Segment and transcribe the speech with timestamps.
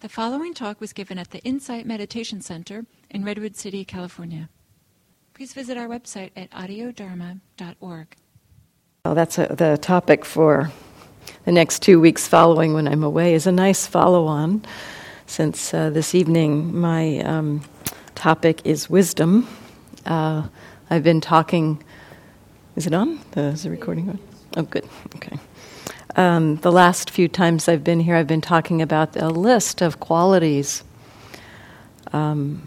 [0.00, 4.48] The following talk was given at the Insight Meditation Center in Redwood City, California.
[5.34, 8.16] Please visit our website at audiodharma.org.
[9.04, 10.72] Well, that's a, the topic for
[11.44, 14.64] the next two weeks following when I'm away is a nice follow-on,
[15.26, 17.60] since uh, this evening my um,
[18.14, 19.46] topic is wisdom.
[20.06, 20.48] Uh,
[20.88, 21.84] I've been talking.
[22.74, 23.20] Is it on?
[23.36, 24.18] is the recording on?
[24.56, 24.88] Oh, good.
[25.16, 25.38] Okay.
[26.16, 30.00] Um, the last few times I've been here, I've been talking about a list of
[30.00, 30.82] qualities
[32.12, 32.66] um,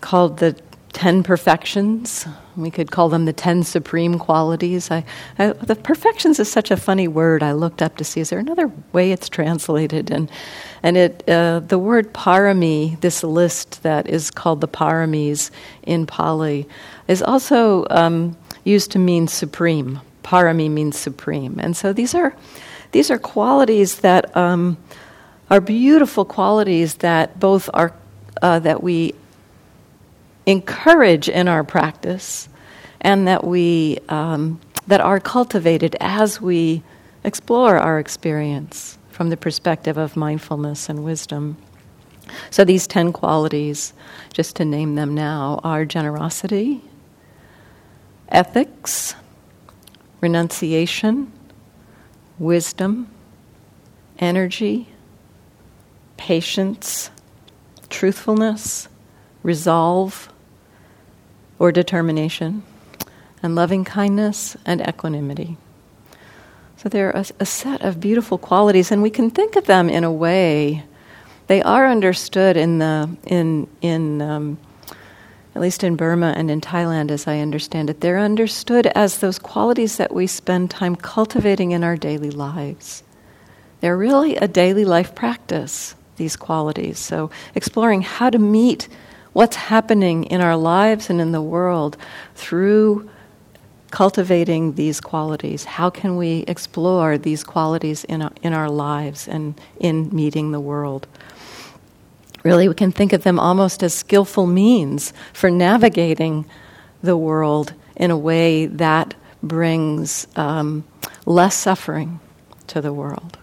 [0.00, 0.60] called the
[0.92, 2.26] Ten Perfections.
[2.56, 4.90] We could call them the Ten Supreme Qualities.
[4.90, 5.04] I,
[5.38, 7.42] I, the perfections is such a funny word.
[7.42, 10.28] I looked up to see is there another way it's translated, and
[10.82, 15.50] and it uh, the word parami, this list that is called the paramis
[15.84, 16.66] in Pali,
[17.06, 21.58] is also um, used to mean supreme parami means supreme.
[21.58, 22.36] And so these are,
[22.92, 24.76] these are qualities that um,
[25.50, 27.94] are beautiful qualities that both are,
[28.42, 29.14] uh, that we
[30.44, 32.48] encourage in our practice
[33.00, 36.82] and that we, um, that are cultivated as we
[37.24, 41.56] explore our experience from the perspective of mindfulness and wisdom.
[42.50, 43.94] So, these 10 qualities,
[44.34, 46.82] just to name them now, are generosity,
[48.28, 49.14] ethics,
[50.20, 51.32] renunciation,
[52.38, 53.08] wisdom,
[54.18, 54.88] energy,
[56.16, 57.10] patience,
[57.88, 58.88] truthfulness,
[59.42, 60.32] resolve
[61.58, 62.62] or determination,
[63.42, 65.56] and loving kindness and equanimity.
[66.76, 69.90] So there are a, a, set of beautiful qualities, and we can think of them
[69.90, 70.84] in a way.
[71.48, 74.58] They are understood in the in in um,
[75.58, 79.40] at least in Burma and in Thailand, as I understand it, they're understood as those
[79.40, 83.02] qualities that we spend time cultivating in our daily lives.
[83.80, 87.00] They're really a daily life practice, these qualities.
[87.00, 88.86] So, exploring how to meet
[89.32, 91.96] what's happening in our lives and in the world
[92.36, 93.10] through
[93.90, 95.64] cultivating these qualities.
[95.64, 100.60] How can we explore these qualities in our, in our lives and in meeting the
[100.60, 101.08] world?
[102.44, 106.46] Really, we can think of them almost as skillful means for navigating
[107.02, 110.84] the world in a way that brings um,
[111.26, 112.20] less suffering
[112.68, 113.38] to the world.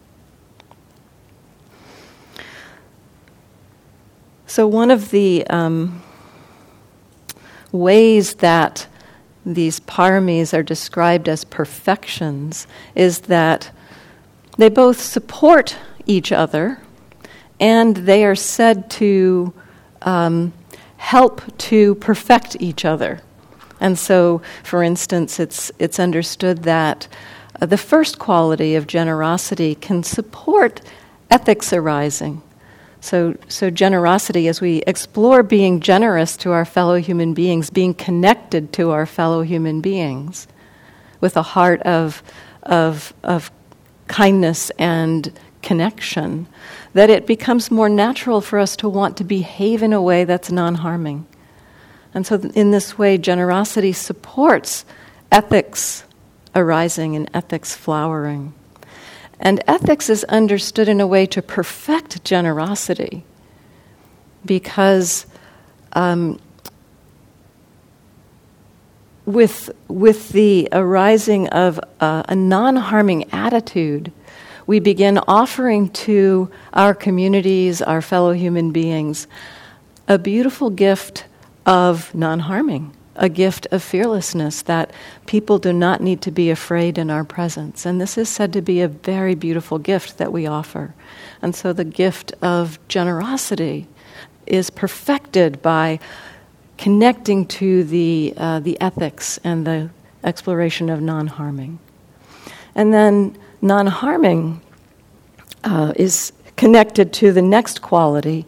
[4.47, 6.01] So, one of the um,
[7.71, 8.87] ways that
[9.45, 13.71] these paramis are described as perfections is that
[14.57, 15.75] they both support
[16.05, 16.79] each other
[17.59, 19.53] and they are said to
[20.01, 20.53] um,
[20.97, 23.21] help to perfect each other.
[23.79, 27.07] And so, for instance, it's, it's understood that
[27.61, 30.81] uh, the first quality of generosity can support
[31.29, 32.41] ethics arising.
[33.01, 38.73] So, so, generosity, as we explore being generous to our fellow human beings, being connected
[38.73, 40.47] to our fellow human beings
[41.21, 42.23] with a heart of,
[42.63, 43.51] of, of
[44.07, 46.47] kindness and connection,
[46.95, 50.49] that it becomes more natural for us to want to behave in a way that's
[50.49, 51.27] non harming.
[52.13, 54.85] And so, in this way, generosity supports
[55.29, 56.05] ethics
[56.55, 58.53] arising and ethics flowering.
[59.41, 63.25] And ethics is understood in a way to perfect generosity
[64.45, 65.25] because
[65.91, 66.39] um,
[69.25, 74.13] with, with the arising of a non harming attitude,
[74.67, 79.27] we begin offering to our communities, our fellow human beings,
[80.07, 81.25] a beautiful gift
[81.65, 84.91] of non harming, a gift of fearlessness that
[85.25, 87.85] people do not need to be afraid in our presence.
[87.85, 90.93] And this is said to be a very beautiful gift that we offer.
[91.41, 93.87] And so the gift of generosity
[94.45, 95.99] is perfected by
[96.77, 99.89] connecting to the, uh, the ethics and the
[100.23, 101.79] exploration of non harming.
[102.75, 104.61] And then non harming
[105.63, 108.45] uh, is connected to the next quality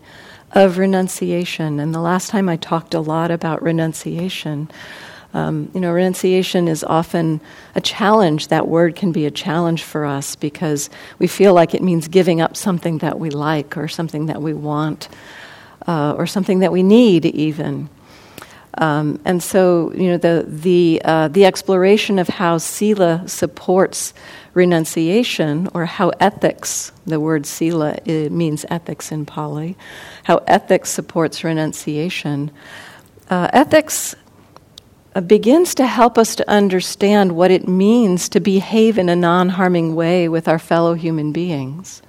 [0.52, 1.80] of renunciation.
[1.80, 4.70] And the last time I talked a lot about renunciation.
[5.34, 7.42] Um, you know, renunciation is often
[7.76, 8.48] a challenge.
[8.48, 10.90] That word can be a challenge for us because
[11.20, 14.54] we feel like it means giving up something that we like or something that we
[14.54, 15.10] want
[15.86, 17.90] uh, or something that we need, even.
[18.78, 24.14] Um, and so, you know, the, the, uh, the exploration of how Sila supports
[24.54, 29.78] renunciation, or how ethics, the word Sila means ethics in Pali,
[30.24, 32.50] how ethics supports renunciation.
[33.30, 34.16] Uh, ethics
[35.14, 39.50] uh, begins to help us to understand what it means to behave in a non
[39.50, 42.02] harming way with our fellow human beings.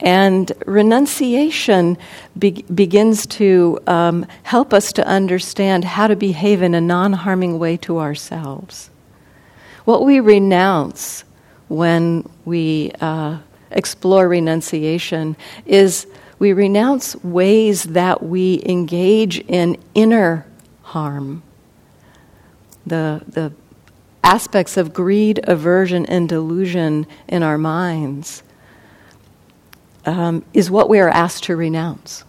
[0.00, 1.98] And renunciation
[2.38, 7.58] be- begins to um, help us to understand how to behave in a non harming
[7.58, 8.90] way to ourselves.
[9.84, 11.24] What we renounce
[11.68, 13.38] when we uh,
[13.70, 15.36] explore renunciation
[15.66, 16.06] is
[16.38, 20.46] we renounce ways that we engage in inner
[20.82, 21.42] harm.
[22.86, 23.52] The, the
[24.24, 28.42] aspects of greed, aversion, and delusion in our minds
[30.06, 32.24] um, is what we are asked to renounce.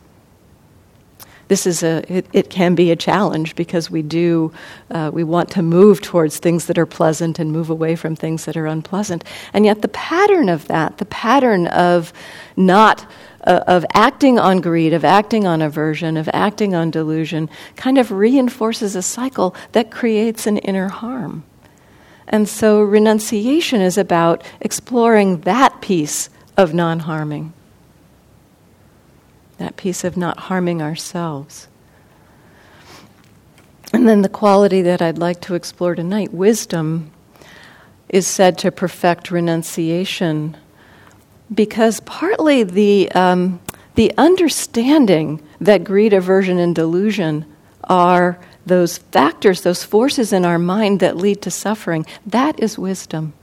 [1.47, 4.53] This is a, it, it can be a challenge because we do,
[4.89, 8.45] uh, we want to move towards things that are pleasant and move away from things
[8.45, 9.25] that are unpleasant.
[9.51, 12.13] And yet, the pattern of that, the pattern of
[12.55, 13.05] not
[13.43, 18.11] uh, of acting on greed, of acting on aversion, of acting on delusion, kind of
[18.11, 21.43] reinforces a cycle that creates an inner harm.
[22.27, 27.53] And so renunciation is about exploring that piece of non harming,
[29.61, 31.67] that piece of not harming ourselves.
[33.93, 37.11] And then the quality that I'd like to explore tonight wisdom
[38.09, 40.57] is said to perfect renunciation
[41.53, 43.59] because partly the, um,
[43.95, 47.45] the understanding that greed, aversion, and delusion
[47.85, 53.33] are those factors, those forces in our mind that lead to suffering, that is wisdom.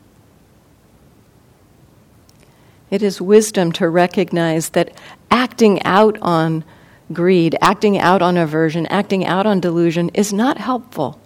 [2.90, 4.92] It is wisdom to recognize that
[5.30, 6.64] acting out on
[7.12, 11.20] greed, acting out on aversion, acting out on delusion is not helpful.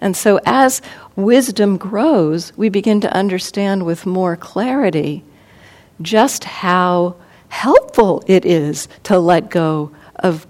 [0.00, 0.82] And so, as
[1.14, 5.24] wisdom grows, we begin to understand with more clarity
[6.00, 7.16] just how
[7.48, 10.46] helpful it is to let go of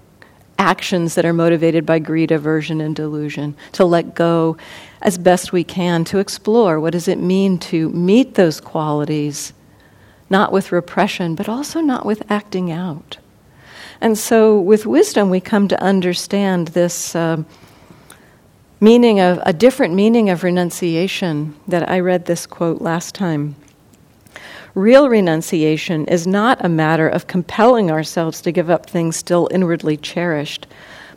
[0.57, 4.57] actions that are motivated by greed, aversion, and delusion, to let go
[5.01, 9.53] as best we can, to explore what does it mean to meet those qualities,
[10.33, 13.19] not with repression, but also not with acting out.
[14.01, 17.43] And so, with wisdom, we come to understand this uh,
[18.79, 23.55] meaning of a different meaning of renunciation that I read this quote last time.
[24.73, 29.97] Real renunciation is not a matter of compelling ourselves to give up things still inwardly
[29.97, 30.65] cherished,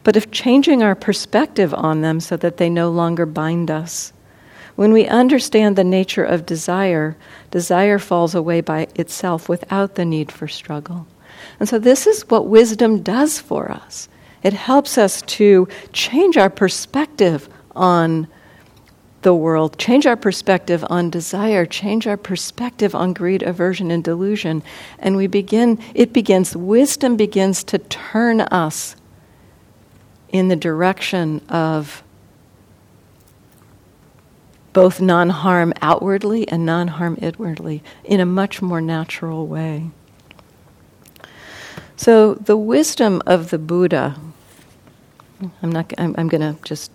[0.04, 4.12] but of changing our perspective on them so that they no longer bind us.
[4.76, 7.16] When we understand the nature of desire,
[7.50, 11.06] desire falls away by itself without the need for struggle.
[11.58, 14.08] And so, this is what wisdom does for us.
[14.42, 18.28] It helps us to change our perspective on
[19.22, 24.62] the world, change our perspective on desire, change our perspective on greed, aversion, and delusion.
[24.98, 28.94] And we begin, it begins, wisdom begins to turn us
[30.28, 32.04] in the direction of
[34.76, 39.88] both non harm outwardly and non harm inwardly in a much more natural way.
[41.96, 44.20] So, the wisdom of the Buddha,
[45.62, 46.92] I'm, not, I'm, I'm going to just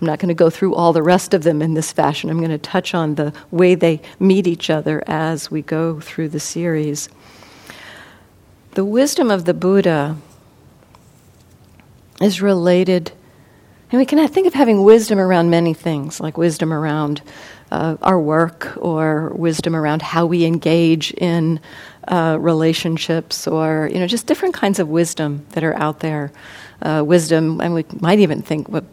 [0.00, 2.30] I'm not going to go through all the rest of them in this fashion.
[2.30, 6.28] I'm going to touch on the way they meet each other as we go through
[6.28, 7.08] the series.
[8.74, 10.16] The wisdom of the Buddha
[12.20, 13.10] is related,
[13.90, 17.22] and we can think of having wisdom around many things, like wisdom around
[17.70, 21.60] uh, our work or wisdom around how we engage in
[22.06, 26.32] uh, relationships or you know just different kinds of wisdom that are out there.
[26.80, 28.84] Uh, wisdom and we might even think what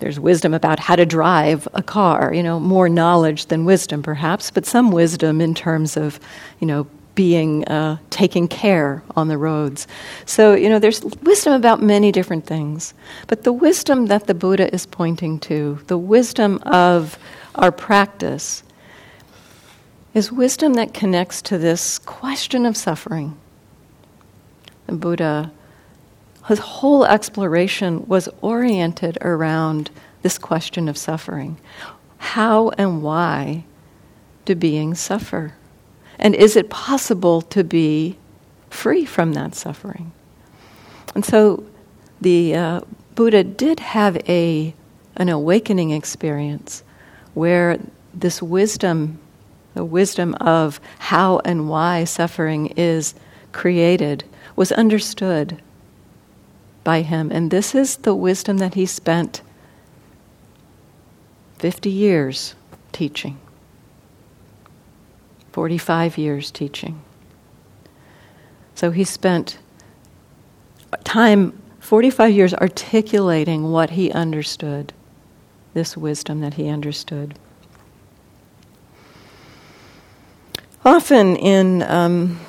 [0.00, 4.50] there's wisdom about how to drive a car, you know, more knowledge than wisdom perhaps,
[4.50, 6.18] but some wisdom in terms of,
[6.58, 9.86] you know, being uh, taking care on the roads.
[10.26, 12.94] So, you know, there's wisdom about many different things.
[13.26, 17.18] But the wisdom that the Buddha is pointing to, the wisdom of
[17.54, 18.62] our practice,
[20.14, 23.36] is wisdom that connects to this question of suffering.
[24.86, 25.52] The Buddha
[26.50, 29.90] his whole exploration was oriented around
[30.22, 31.58] this question of suffering.
[32.18, 33.64] How and why
[34.44, 35.54] do beings suffer?
[36.20, 38.16] And is it possible to be
[38.68, 40.12] free from that suffering?
[41.14, 41.64] And so
[42.20, 42.80] the uh,
[43.14, 44.74] Buddha did have a,
[45.16, 46.84] an awakening experience
[47.34, 47.78] where
[48.14, 49.18] this wisdom,
[49.74, 53.14] the wisdom of how and why suffering is
[53.52, 54.24] created,
[54.56, 55.60] was understood
[56.84, 57.30] by him.
[57.32, 59.42] And this is the wisdom that he spent
[61.58, 62.54] 50 years
[62.92, 63.38] teaching,
[65.52, 67.00] 45 years teaching.
[68.74, 69.58] So he spent
[71.04, 74.92] time, 45 years, articulating what he understood,
[75.74, 77.38] this wisdom that he understood.
[80.84, 82.40] Often in um,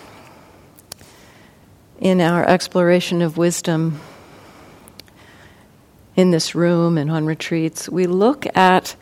[1.99, 4.01] in our exploration of wisdom
[6.15, 8.95] in this room and on retreats, we look at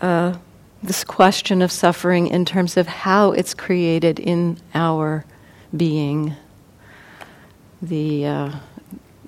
[0.00, 0.36] uh,
[0.82, 5.24] this question of suffering in terms of how it's created in our
[5.76, 6.34] being.
[7.82, 8.52] The uh,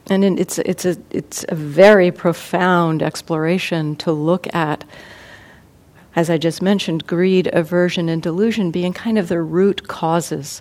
[0.09, 4.85] and it's it's a it's a very profound exploration to look at.
[6.17, 10.61] As I just mentioned, greed, aversion, and delusion being kind of the root causes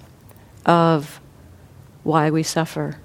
[0.65, 1.19] of
[2.03, 2.97] why we suffer.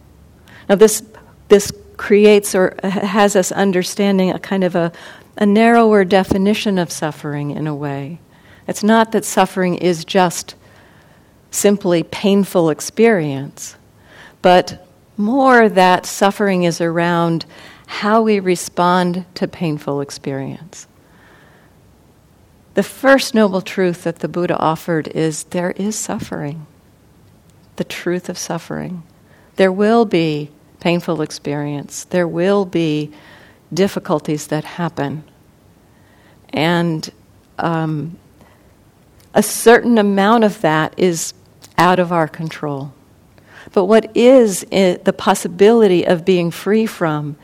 [0.68, 1.02] Now, this
[1.48, 4.92] this creates or has us understanding a kind of a,
[5.36, 8.20] a narrower definition of suffering in a way.
[8.66, 10.54] It's not that suffering is just
[11.50, 13.76] simply painful experience,
[14.42, 14.86] but
[15.16, 17.46] more that suffering is around
[17.86, 20.86] how we respond to painful experience.
[22.74, 26.66] The first noble truth that the Buddha offered is there is suffering,
[27.76, 29.04] the truth of suffering.
[29.56, 30.50] There will be
[30.80, 32.04] painful experience.
[32.04, 33.12] There will be
[33.74, 35.24] difficulties that happen.
[36.50, 37.10] And
[37.58, 38.18] um,
[39.34, 41.34] a certain amount of that is
[41.76, 42.92] out of our control.
[43.72, 47.36] But what is the possibility of being free from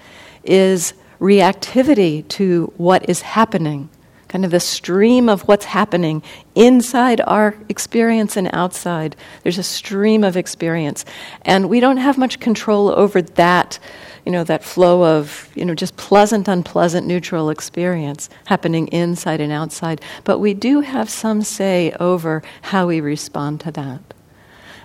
[0.45, 3.89] is reactivity to what is happening
[4.31, 6.23] kind of the stream of what's happening
[6.55, 9.17] inside our experience and outside.
[9.43, 11.05] There's a stream of experience.
[11.43, 13.81] And we don't have much control over that,
[14.25, 19.51] you know, that flow of, you know, just pleasant, unpleasant, neutral experience happening inside and
[19.51, 20.01] outside.
[20.23, 24.01] But we do have some say over how we respond to that.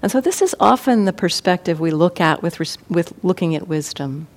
[0.02, 3.68] And so this is often the perspective we look at with, res- with looking at
[3.68, 4.28] wisdom.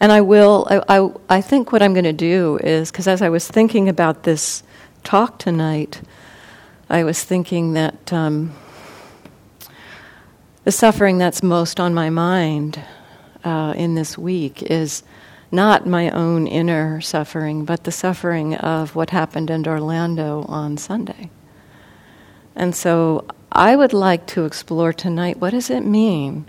[0.00, 3.22] And I will, I, I, I think what I'm going to do is, because as
[3.22, 4.62] I was thinking about this
[5.04, 6.02] talk tonight,
[6.90, 8.52] I was thinking that um,
[10.64, 12.80] the suffering that's most on my mind
[13.44, 15.02] uh, in this week is
[15.50, 21.30] not my own inner suffering, but the suffering of what happened in Orlando on Sunday.
[22.54, 26.46] And so I would like to explore tonight what does it mean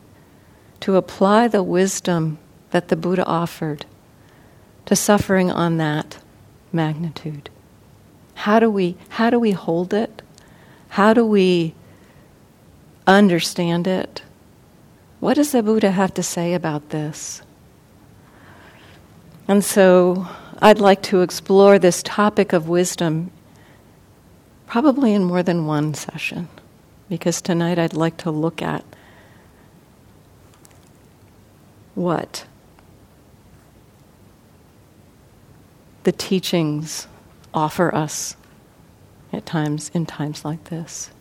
[0.81, 2.39] to apply the wisdom
[2.71, 3.85] that the Buddha offered
[4.85, 6.17] to suffering on that
[6.71, 7.49] magnitude.
[8.35, 10.21] How do we, how do we hold it?
[10.89, 11.73] How do we
[13.05, 14.21] understand it?
[15.19, 17.41] What does the Buddha have to say about this?
[19.47, 20.27] And so
[20.59, 23.31] I'd like to explore this topic of wisdom
[24.67, 26.49] probably in more than one session,
[27.07, 28.83] because tonight I'd like to look at
[31.95, 32.45] what
[36.07, 37.05] the teachings
[37.53, 38.37] offer us
[39.33, 41.11] at times in times like this.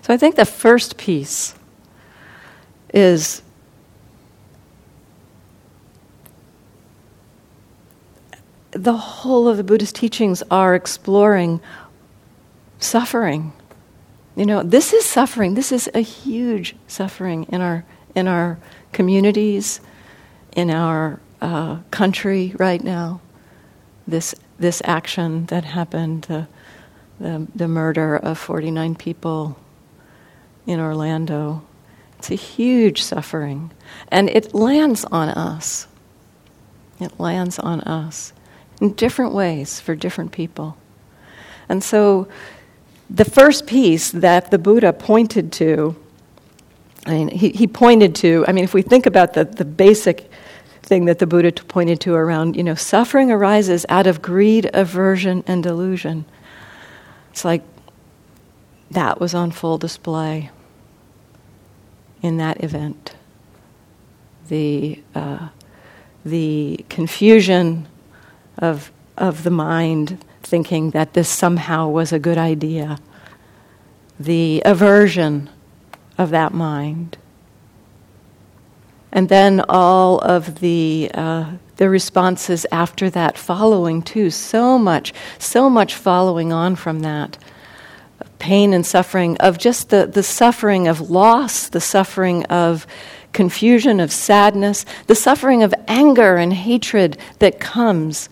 [0.00, 1.54] So I think the first piece
[2.94, 3.42] is
[8.70, 11.60] the whole of the Buddhist teachings are exploring
[12.78, 13.52] suffering.
[14.34, 15.56] You know, this is suffering.
[15.56, 18.58] This is a huge suffering in our in our
[18.92, 19.82] communities,
[20.54, 23.20] in our uh, country right now.
[24.06, 26.46] This this action that happened, the,
[27.18, 29.58] the, the murder of 49 people
[30.66, 31.62] in Orlando,
[32.18, 33.70] it's a huge suffering,
[34.08, 35.86] and it lands on us.
[37.00, 38.32] It lands on us
[38.80, 40.76] in different ways for different people,
[41.68, 42.28] and so
[43.10, 45.96] the first piece that the Buddha pointed to.
[47.06, 50.30] I mean, he, he pointed to, I mean, if we think about the, the basic
[50.84, 55.42] thing that the Buddha pointed to around, you know, suffering arises out of greed, aversion,
[55.46, 56.24] and delusion.
[57.30, 57.62] It's like
[58.90, 60.50] that was on full display
[62.22, 63.16] in that event.
[64.48, 65.48] The, uh,
[66.24, 67.88] the confusion
[68.58, 72.98] of, of the mind thinking that this somehow was a good idea,
[74.20, 75.50] the aversion
[76.18, 77.16] of that mind
[79.14, 84.28] and then all of the uh, the responses after that following too.
[84.28, 87.38] So much so much following on from that.
[88.38, 92.86] Pain and suffering of just the, the suffering of loss the suffering of
[93.32, 98.28] confusion of sadness the suffering of anger and hatred that comes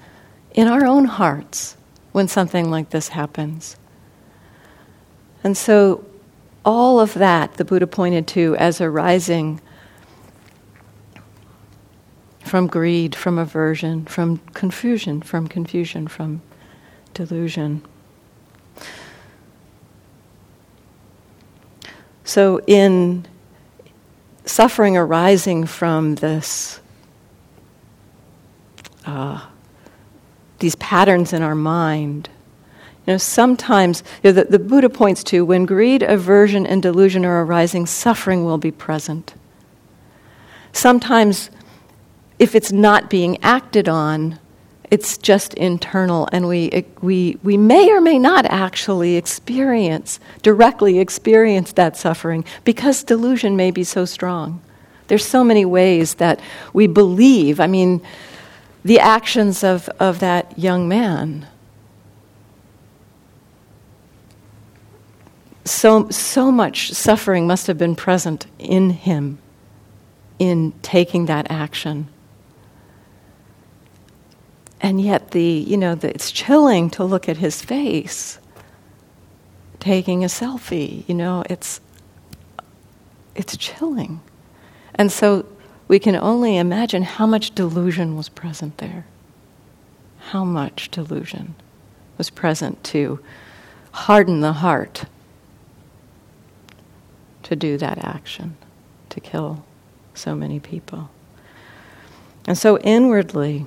[0.52, 1.76] in our own hearts
[2.12, 3.76] when something like this happens.
[5.42, 6.04] And so
[6.64, 9.60] all of that the buddha pointed to as arising
[12.44, 16.42] from greed, from aversion, from confusion, from confusion, from
[17.14, 17.82] delusion.
[22.24, 23.26] So, in
[24.44, 26.80] suffering arising from this,
[29.04, 29.46] uh,
[30.58, 32.28] these patterns in our mind,
[33.06, 37.24] you know, sometimes you know, the, the Buddha points to when greed, aversion, and delusion
[37.24, 39.34] are arising, suffering will be present.
[40.72, 41.50] Sometimes,
[42.42, 44.36] if it's not being acted on,
[44.90, 51.70] it's just internal, and we, we, we may or may not actually experience, directly experience
[51.74, 54.60] that suffering because delusion may be so strong.
[55.06, 56.40] There's so many ways that
[56.72, 57.60] we believe.
[57.60, 58.02] I mean,
[58.84, 61.46] the actions of, of that young man.
[65.64, 69.38] So, so much suffering must have been present in him
[70.40, 72.08] in taking that action
[74.82, 78.38] and yet the you know the, it's chilling to look at his face
[79.80, 81.80] taking a selfie you know it's
[83.34, 84.20] it's chilling.
[84.94, 85.46] And so
[85.88, 89.06] we can only imagine how much delusion was present there.
[90.30, 91.54] How much delusion
[92.18, 93.20] was present to
[93.92, 95.04] harden the heart
[97.42, 98.56] to do that action
[99.10, 99.64] to kill
[100.14, 101.10] so many people.
[102.46, 103.66] And so inwardly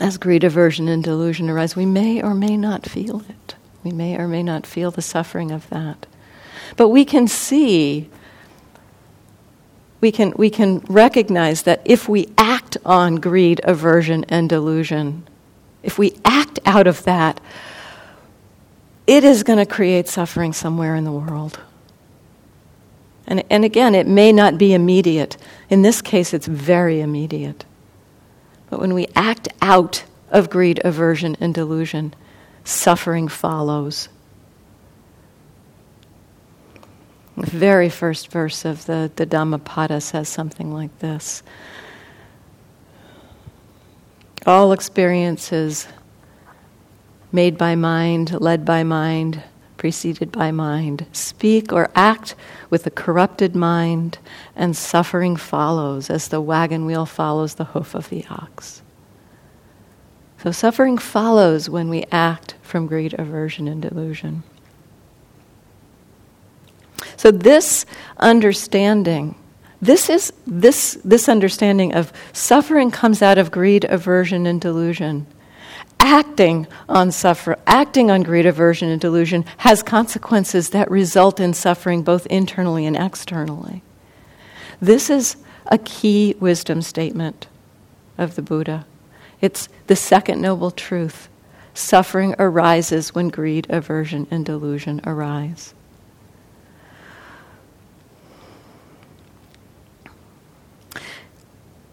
[0.00, 3.54] as greed, aversion, and delusion arise, we may or may not feel it.
[3.82, 6.06] We may or may not feel the suffering of that.
[6.76, 8.10] But we can see,
[10.00, 15.26] we can, we can recognize that if we act on greed, aversion, and delusion,
[15.82, 17.40] if we act out of that,
[19.06, 21.60] it is going to create suffering somewhere in the world.
[23.26, 25.36] And, and again, it may not be immediate.
[25.68, 27.64] In this case, it's very immediate.
[28.70, 32.14] But when we act out of greed, aversion, and delusion,
[32.64, 34.08] suffering follows.
[37.36, 41.42] The very first verse of the, the Dhammapada says something like this
[44.46, 45.86] All experiences
[47.30, 49.42] made by mind, led by mind,
[49.76, 51.06] preceded by mind.
[51.12, 52.34] Speak or act
[52.70, 54.18] with a corrupted mind,
[54.54, 58.82] and suffering follows as the wagon wheel follows the hoof of the ox.
[60.42, 64.42] So, suffering follows when we act from greed, aversion, and delusion.
[67.16, 67.86] So, this
[68.18, 69.34] understanding,
[69.80, 75.26] this is this, this understanding of suffering comes out of greed, aversion, and delusion
[76.00, 82.02] acting on suffer, acting on greed, aversion, and delusion has consequences that result in suffering
[82.02, 83.82] both internally and externally.
[84.80, 87.46] This is a key wisdom statement
[88.18, 88.86] of the Buddha.
[89.40, 91.28] It's the second noble truth.
[91.74, 95.74] Suffering arises when greed, aversion, and delusion arise.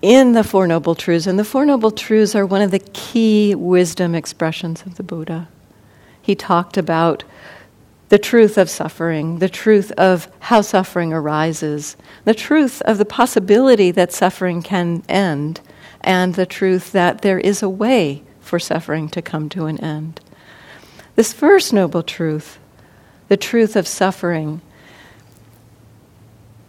[0.04, 1.26] In the Four Noble Truths.
[1.26, 5.48] And the Four Noble Truths are one of the key wisdom expressions of the Buddha.
[6.22, 7.24] He talked about
[8.10, 13.92] the truth of suffering, the truth of how suffering arises, the truth of the possibility
[13.92, 15.62] that suffering can end,
[16.02, 20.20] and the truth that there is a way for suffering to come to an end.
[21.16, 22.60] This first noble truth,
[23.30, 24.60] the truth of suffering,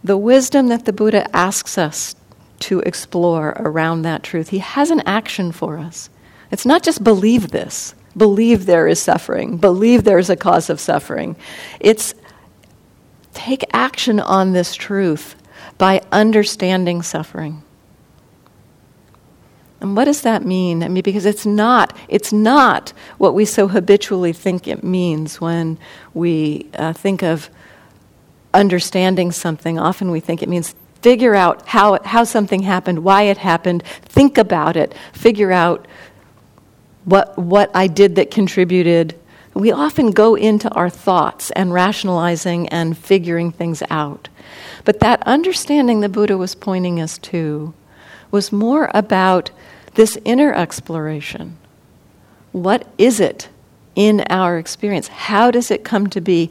[0.01, 2.15] the wisdom that the Buddha asks us
[2.59, 4.49] to explore around that truth.
[4.49, 6.09] He has an action for us.
[6.51, 10.79] It's not just believe this, believe there is suffering, believe there is a cause of
[10.79, 11.35] suffering.
[11.79, 12.13] It's
[13.33, 15.35] take action on this truth
[15.77, 17.63] by understanding suffering.
[19.81, 20.83] And what does that mean?
[20.83, 25.77] I mean, because it's not, it's not what we so habitually think it means when
[26.13, 27.49] we uh, think of
[28.53, 29.77] understanding something.
[29.77, 30.73] Often we think it means
[31.05, 35.87] figure out how, how something happened, why it happened, think about it, figure out
[37.03, 39.13] what, what I did that contributed.
[39.53, 44.29] We often go into our thoughts and rationalizing and figuring things out.
[44.83, 47.75] But that understanding the Buddha was pointing us to
[48.31, 49.51] was more about
[49.93, 51.55] this inner exploration.
[52.51, 53.47] What is it
[53.93, 55.07] in our experience?
[55.09, 56.49] How does it come to be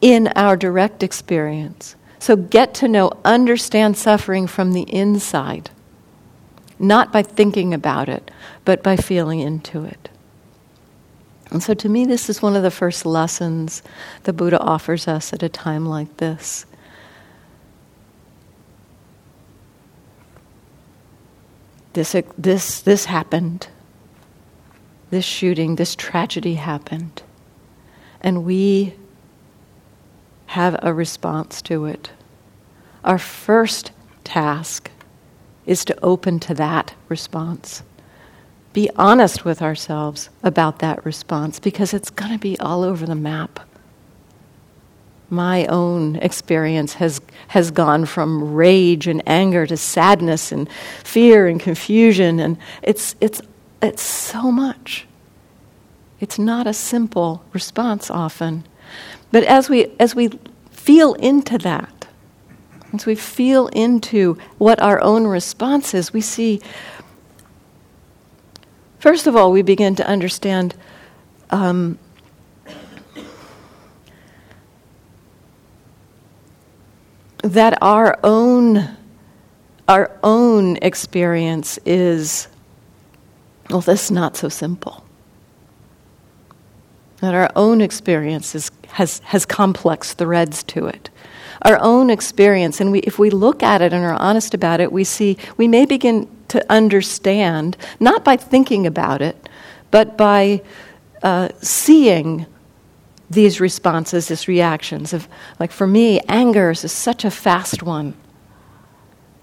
[0.00, 1.96] in our direct experience?
[2.18, 5.70] So get to know, understand suffering from the inside,
[6.78, 8.30] not by thinking about it,
[8.64, 10.08] but by feeling into it.
[11.50, 13.82] And so to me, this is one of the first lessons
[14.24, 16.66] the Buddha offers us at a time like this.
[21.94, 23.68] This, this, this happened.
[25.10, 27.22] This shooting, this tragedy happened.
[28.20, 28.94] And we
[30.48, 32.10] have a response to it.
[33.04, 33.92] Our first
[34.24, 34.90] task
[35.66, 37.82] is to open to that response.
[38.72, 43.14] Be honest with ourselves about that response because it's going to be all over the
[43.14, 43.60] map.
[45.28, 50.66] My own experience has, has gone from rage and anger to sadness and
[51.04, 53.42] fear and confusion, and it's, it's,
[53.82, 55.06] it's so much.
[56.20, 58.64] It's not a simple response often.
[59.30, 60.30] But as we, as we
[60.70, 62.06] feel into that,
[62.92, 66.60] as we feel into what our own response is, we see,
[68.98, 70.74] first of all, we begin to understand
[71.50, 71.98] um,
[77.42, 78.96] that our own,
[79.86, 82.48] our own experience is,
[83.70, 85.04] well, this is not so simple.
[87.20, 91.10] That our own experience is, has, has complex threads to it.
[91.62, 94.92] Our own experience, and we, if we look at it and are honest about it,
[94.92, 99.48] we see we may begin to understand, not by thinking about it,
[99.90, 100.62] but by
[101.22, 102.46] uh, seeing
[103.30, 108.14] these responses, these reactions of, like for me, anger is such a fast one.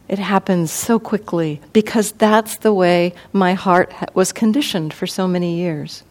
[0.07, 5.57] It happens so quickly because that's the way my heart was conditioned for so many
[5.57, 6.03] years.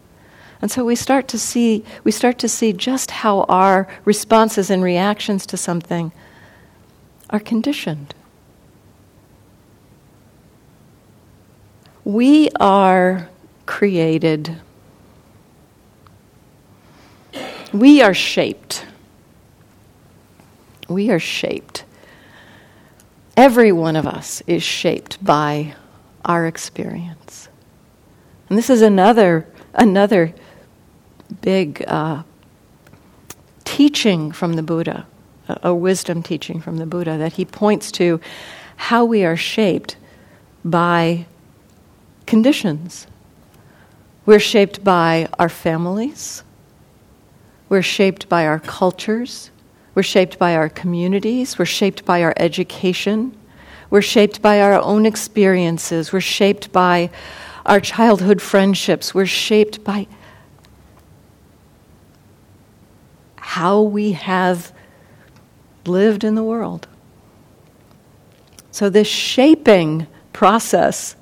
[0.64, 4.82] And so we start to see we start to see just how our responses and
[4.82, 6.10] reactions to something
[7.28, 8.14] are conditioned.
[12.02, 13.28] We are
[13.66, 14.58] created.
[17.74, 18.86] We are shaped.
[20.88, 21.84] We are shaped.
[23.36, 25.74] Every one of us is shaped by
[26.24, 27.50] our experience.
[28.48, 30.34] And this is another another
[31.40, 32.22] big uh,
[33.64, 35.06] teaching from the Buddha,
[35.48, 38.20] a, a wisdom teaching from the Buddha, that he points to
[38.76, 39.96] how we are shaped
[40.64, 41.26] by
[42.26, 43.06] conditions.
[44.26, 46.42] We're shaped by our families.
[47.68, 49.50] We're shaped by our cultures.
[49.94, 51.58] We're shaped by our communities.
[51.58, 53.36] We're shaped by our education.
[53.90, 56.12] We're shaped by our own experiences.
[56.12, 57.10] We're shaped by
[57.66, 59.14] our childhood friendships.
[59.14, 60.06] We're shaped by
[63.54, 64.72] how we have
[65.86, 66.88] lived in the world.
[68.72, 71.14] So, this shaping process,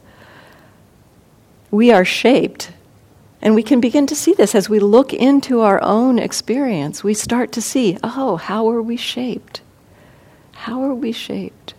[1.71, 2.71] we are shaped.
[3.43, 7.05] And we can begin to see this as we look into our own experience.
[7.05, 9.61] We start to see, oh, how are we shaped?
[10.53, 11.75] How are we shaped?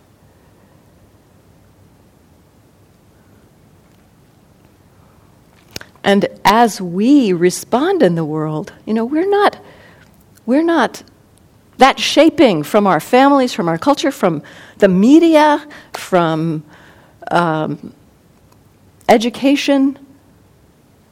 [6.04, 9.58] And as we respond in the world, you know, we're not
[10.46, 11.02] we're not
[11.78, 14.42] that shaping from our families, from our culture, from
[14.78, 16.64] the media, from
[17.30, 17.92] um,
[19.08, 19.98] education.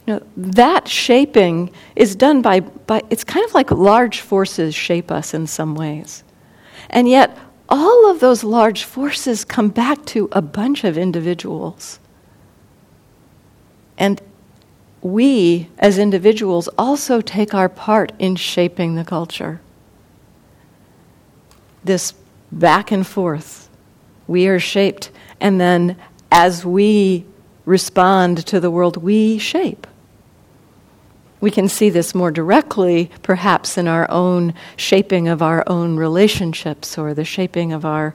[0.07, 5.11] You know, that shaping is done by, by, it's kind of like large forces shape
[5.11, 6.23] us in some ways.
[6.91, 7.37] And yet,
[7.69, 11.99] all of those large forces come back to a bunch of individuals.
[13.97, 14.21] And
[15.03, 19.61] we, as individuals, also take our part in shaping the culture.
[21.85, 22.15] This
[22.53, 23.69] back and forth,
[24.29, 25.11] we are shaped,
[25.41, 25.97] and then
[26.31, 27.27] as we
[27.65, 29.87] respond to the world, we shape.
[31.41, 36.97] We can see this more directly, perhaps, in our own shaping of our own relationships
[36.97, 38.15] or the shaping of our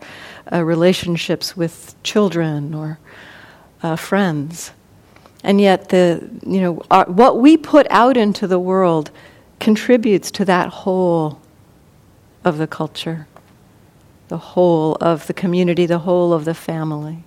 [0.51, 2.99] uh, relationships with children or
[3.83, 4.71] uh, friends.
[5.43, 9.11] And yet, the, you know, our, what we put out into the world
[9.59, 11.39] contributes to that whole
[12.43, 13.27] of the culture,
[14.27, 17.23] the whole of the community, the whole of the family.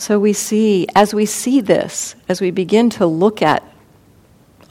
[0.00, 3.62] So we see, as we see this, as we begin to look at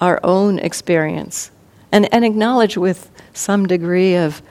[0.02, 1.52] our own experience,
[1.92, 4.42] and, and acknowledge with some degree of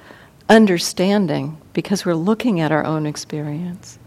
[0.49, 3.99] understanding because we're looking at our own experience.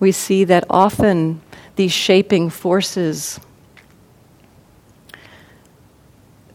[0.00, 1.40] We see that often
[1.76, 3.40] these shaping forces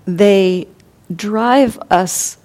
[0.05, 0.67] they
[1.13, 2.37] drive us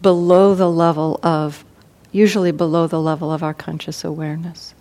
[0.00, 1.64] below the level of
[2.10, 4.74] usually below the level of our conscious awareness.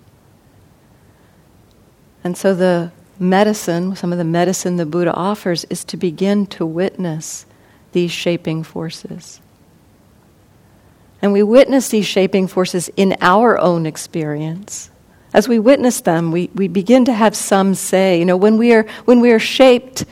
[2.24, 6.65] And so the medicine, some of the medicine the Buddha offers, is to begin to
[6.65, 7.46] witness
[7.94, 9.39] these shaping forces.
[11.22, 14.89] And we witness these shaping forces in our own experience.
[15.34, 18.20] As we witness them, we, we begin to have some say.
[18.20, 20.04] You know, when we, are, when we are shaped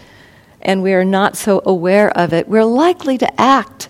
[0.62, 3.90] and we are not so aware of it, we're likely to act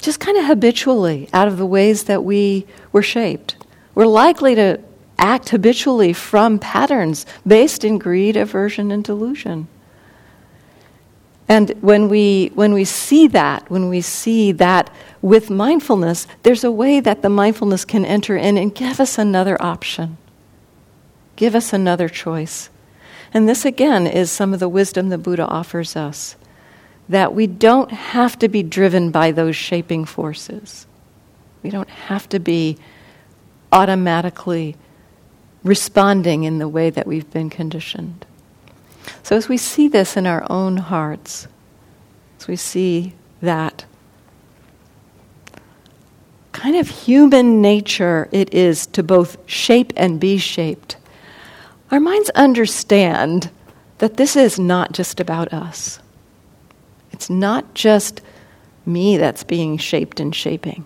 [0.00, 3.56] just kind of habitually out of the ways that we were shaped.
[3.94, 4.80] We're likely to
[5.18, 9.68] act habitually from patterns based in greed, aversion, and delusion.
[11.48, 16.72] And when we, when we see that, when we see that with mindfulness, there's a
[16.72, 20.16] way that the mindfulness can enter in and give us another option,
[21.36, 22.70] give us another choice.
[23.34, 26.36] And this, again, is some of the wisdom the Buddha offers us
[27.08, 30.86] that we don't have to be driven by those shaping forces.
[31.62, 32.78] We don't have to be
[33.72, 34.76] automatically
[35.64, 38.24] responding in the way that we've been conditioned.
[39.22, 41.48] So, as we see this in our own hearts,
[42.38, 43.84] as we see that
[46.52, 50.96] kind of human nature it is to both shape and be shaped,
[51.94, 53.52] our minds understand
[53.98, 56.00] that this is not just about us.
[57.12, 58.20] It's not just
[58.84, 60.84] me that's being shaped and shaping,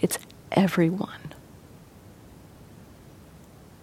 [0.00, 0.18] it's
[0.52, 1.34] everyone.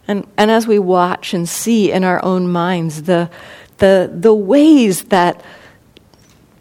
[0.07, 3.29] And, and as we watch and see in our own minds the,
[3.77, 5.43] the, the ways that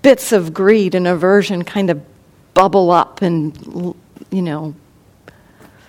[0.03, 2.03] bits of greed and aversion kind of
[2.53, 3.97] bubble up and,
[4.31, 4.75] you know,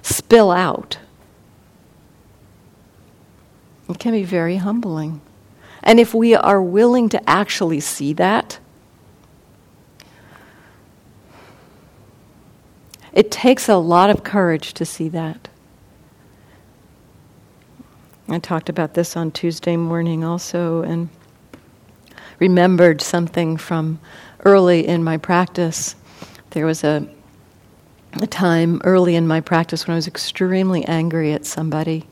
[0.04, 1.00] spill out,
[3.90, 5.22] it can be very humbling.
[5.84, 8.60] And if we are willing to actually see that,
[13.14, 15.48] it takes a lot of courage to see that.
[18.30, 21.10] I talked about this on Tuesday morning also and
[22.40, 24.00] remembered something from
[24.44, 25.96] early in my practice.
[26.50, 27.08] There was a,
[28.22, 32.06] a time early in my practice when I was extremely angry at somebody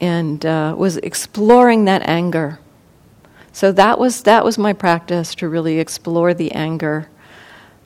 [0.00, 2.58] and uh, was exploring that anger.
[3.52, 7.08] So that was, that was my practice to really explore the anger,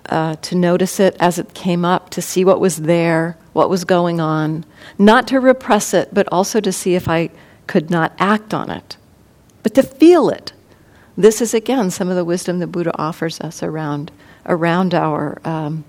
[0.07, 3.85] uh, to notice it as it came up, to see what was there, what was
[3.85, 4.65] going on,
[4.99, 7.31] not to repress it, but also to see if I
[7.69, 8.97] could not act on it,
[9.63, 10.53] but to feel it.
[11.17, 14.11] This is again some of the wisdom that Buddha offers us around,
[14.47, 15.85] around our um,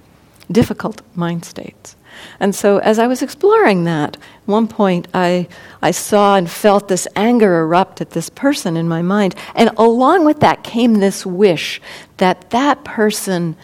[0.51, 1.95] difficult mind states.
[2.39, 5.47] And so, as I was exploring that, one point I,
[5.81, 9.35] I saw and felt this anger erupt at this person in my mind.
[9.55, 11.81] And along with that came this wish
[12.17, 13.55] that that person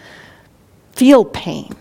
[0.94, 1.76] feel pain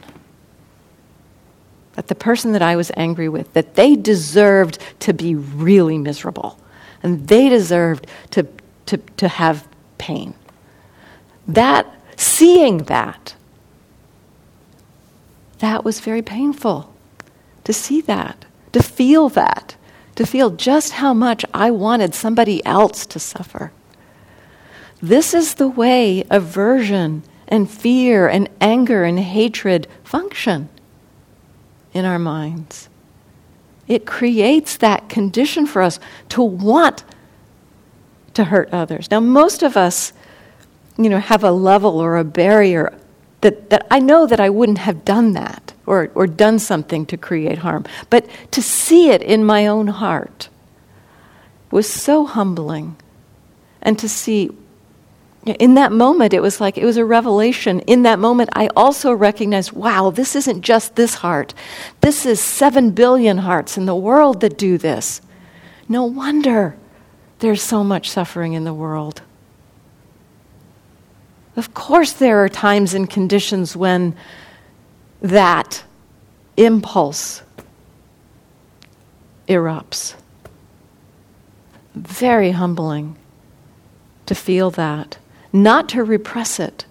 [1.97, 6.59] that the person that I was angry with, that they deserved to be really miserable.
[7.03, 8.47] And they deserved to,
[8.87, 9.67] to, to have
[9.99, 10.35] pain.
[11.49, 11.87] That,
[12.17, 13.35] seeing that,
[15.59, 16.93] that was very painful
[17.65, 19.77] to see that, to feel that,
[20.15, 23.73] to feel just how much I wanted somebody else to suffer.
[25.01, 30.69] This is the way aversion and fear and anger and hatred function
[31.93, 32.89] in our minds.
[33.89, 37.05] It creates that condition for us to want
[38.35, 39.11] to hurt others.
[39.11, 40.13] Now, most of us,
[40.99, 42.93] you know, have a level or a barrier
[43.47, 47.17] that, that I know that I wouldn't have done that or, or done something to
[47.17, 47.85] create harm.
[48.11, 50.49] But to see it in my own heart
[51.71, 52.97] was so humbling.
[53.81, 54.51] And to see
[55.45, 57.79] in that moment, it was like it was a revelation.
[57.83, 61.55] In that moment, I also recognized wow, this isn't just this heart.
[62.01, 65.21] This is seven billion hearts in the world that do this.
[65.89, 66.77] No wonder
[67.39, 69.23] there's so much suffering in the world.
[71.57, 74.15] Of course, there are times and conditions when
[75.23, 75.83] that
[76.57, 77.43] impulse
[79.49, 80.15] erupts.
[81.95, 83.17] Very humbling
[84.27, 85.19] to feel that
[85.53, 86.85] not to repress it,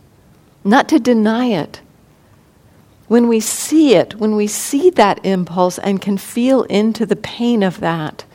[0.63, 1.81] not to deny it.
[3.07, 7.61] When we see it, when we see that impulse and can feel into the pain
[7.61, 8.25] of that,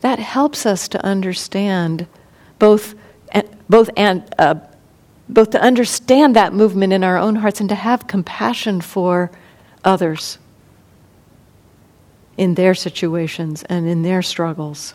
[0.00, 2.06] that helps us to understand
[2.60, 2.94] both,
[3.68, 4.54] both, and, uh,
[5.30, 9.30] both to understand that movement in our own hearts and to have compassion for
[9.84, 10.38] others
[12.36, 14.94] in their situations and in their struggles.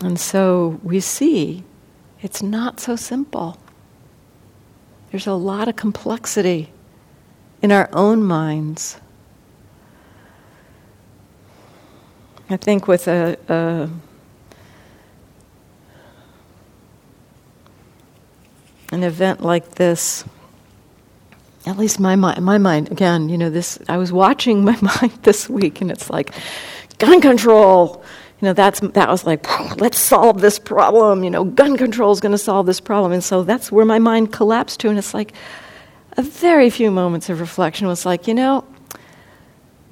[0.00, 1.64] And so we see
[2.20, 3.58] it's not so simple.
[5.10, 6.70] There's a lot of complexity
[7.62, 8.98] in our own minds.
[12.48, 13.88] I think with a, a
[18.92, 20.24] an event like this,
[21.66, 23.78] at least my mind, my mind again, you know, this.
[23.88, 26.32] I was watching my mind this week, and it's like
[26.98, 28.04] gun control.
[28.40, 29.44] You know, that's that was like,
[29.80, 31.24] let's solve this problem.
[31.24, 33.98] You know, gun control is going to solve this problem, and so that's where my
[33.98, 34.88] mind collapsed to.
[34.88, 35.32] And it's like
[36.16, 38.64] a very few moments of reflection was like, you know,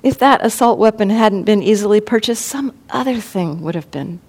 [0.05, 4.21] if that assault weapon hadn't been easily purchased, some other thing would have been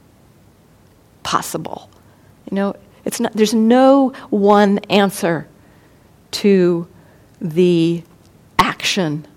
[1.22, 1.90] possible.
[2.50, 5.50] You know, it's not, there's no one answer
[6.32, 6.88] to
[7.42, 8.04] the
[8.58, 9.28] action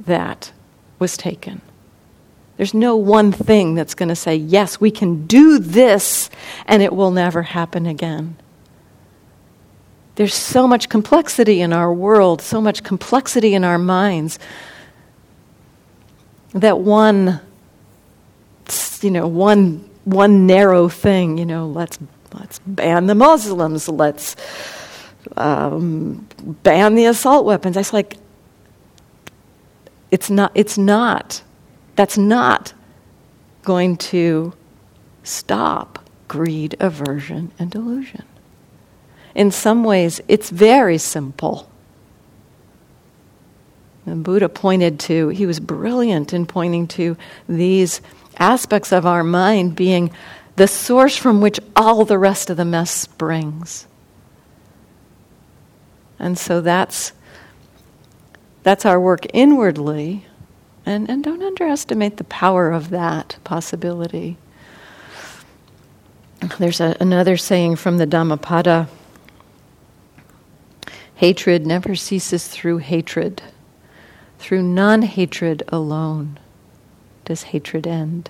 [0.00, 0.52] that
[0.98, 1.60] was taken.
[2.56, 6.30] There's no one thing that's going to say, yes, we can do this
[6.64, 8.36] and it will never happen again.
[10.14, 14.38] There's so much complexity in our world, so much complexity in our minds
[16.54, 17.40] that one,
[19.00, 21.98] you know, one, one narrow thing, you know, let's
[22.32, 24.36] let's ban the Muslims, let's
[25.36, 26.26] um,
[26.62, 27.76] ban the assault weapons.
[27.76, 28.16] I was like,
[30.10, 31.42] it's not, it's not,
[31.96, 32.72] that's not
[33.62, 34.52] going to
[35.22, 38.24] stop greed, aversion, and delusion.
[39.34, 41.68] In some ways, it's very simple.
[44.06, 47.16] And Buddha pointed to, he was brilliant in pointing to
[47.48, 48.00] these
[48.38, 50.10] aspects of our mind being
[50.56, 53.86] the source from which all the rest of the mess springs.
[56.18, 57.12] And so that's,
[58.62, 60.26] that's our work inwardly.
[60.86, 64.36] And, and don't underestimate the power of that possibility.
[66.58, 68.88] There's a, another saying from the Dhammapada
[71.14, 73.42] hatred never ceases through hatred.
[74.44, 76.38] Through non hatred alone
[77.24, 78.28] does hatred end.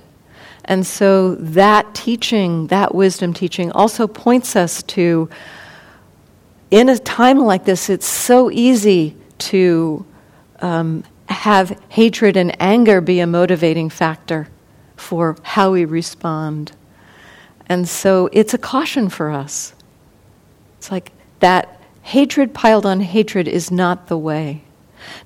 [0.64, 5.29] And so that teaching, that wisdom teaching, also points us to
[6.70, 10.07] in a time like this, it's so easy to
[10.61, 14.46] um, have hatred and anger be a motivating factor
[14.94, 16.70] for how we respond.
[17.66, 19.74] And so it's a caution for us.
[20.79, 24.62] It's like that hatred piled on hatred is not the way.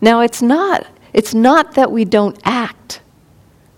[0.01, 3.01] Now it's not it's not that we don't act.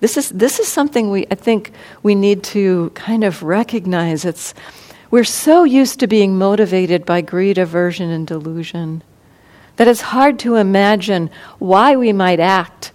[0.01, 4.25] This is, this is something we, I think we need to kind of recognize.
[4.25, 4.55] It's,
[5.11, 9.03] we're so used to being motivated by greed, aversion, and delusion
[9.77, 12.93] that it's hard to imagine why we might act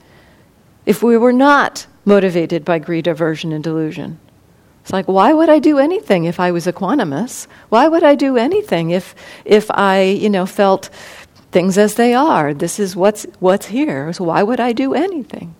[0.85, 4.19] if we were not motivated by greed, aversion, and delusion.
[4.83, 7.47] It's like, why would I do anything if I was a equanimous?
[7.69, 10.91] Why would I do anything if, if I, you know, felt
[11.55, 12.53] things as they are?
[12.53, 14.11] This is what's, what's here.
[14.11, 15.55] So why would I do anything?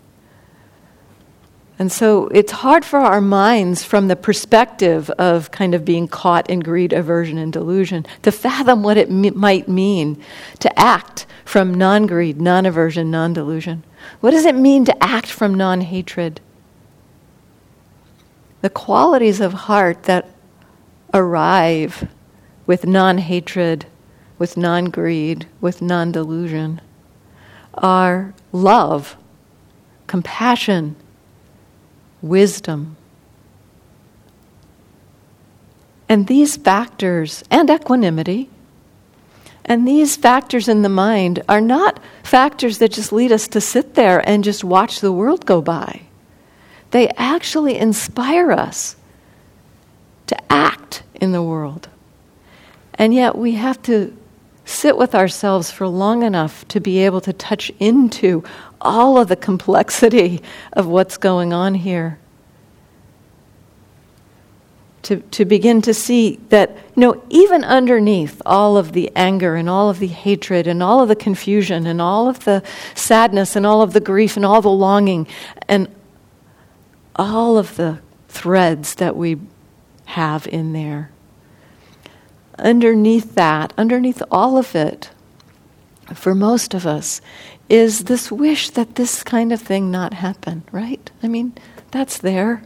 [1.80, 6.50] And so it's hard for our minds, from the perspective of kind of being caught
[6.50, 10.22] in greed, aversion, and delusion, to fathom what it m- might mean
[10.60, 13.86] to act from non greed, non aversion, non delusion.
[14.20, 16.42] What does it mean to act from non hatred?
[18.60, 20.30] The qualities of heart that
[21.14, 22.10] arrive
[22.68, 23.86] with non hatred,
[24.38, 26.82] with non greed, with non delusion
[27.74, 29.18] are love,
[30.08, 30.96] compassion,
[32.22, 32.96] wisdom.
[36.08, 38.50] And these factors, and equanimity,
[39.66, 43.96] and these factors in the mind are not factors that just lead us to sit
[43.96, 46.02] there and just watch the world go by.
[46.92, 48.96] They actually inspire us
[50.28, 51.90] to act in the world.
[52.94, 54.16] And yet we have to
[54.66, 58.44] sit with ourselves for long enough to be able to touch into
[58.82, 60.42] all of the complexity
[60.74, 62.20] of what's going on here.
[65.04, 69.70] To, to begin to see that, you know, even underneath all of the anger and
[69.70, 72.64] all of the hatred and all of the confusion and all of the
[72.96, 75.28] sadness and all of the grief and all the longing
[75.68, 75.88] and
[77.16, 78.00] all of the
[78.30, 79.38] threads that we
[80.06, 81.12] have in there
[82.58, 85.10] underneath that, underneath all of it,
[86.14, 87.22] for most of us,
[87.70, 91.10] is this wish that this kind of thing not happen, right?
[91.24, 91.54] I mean,
[91.92, 92.62] that's there.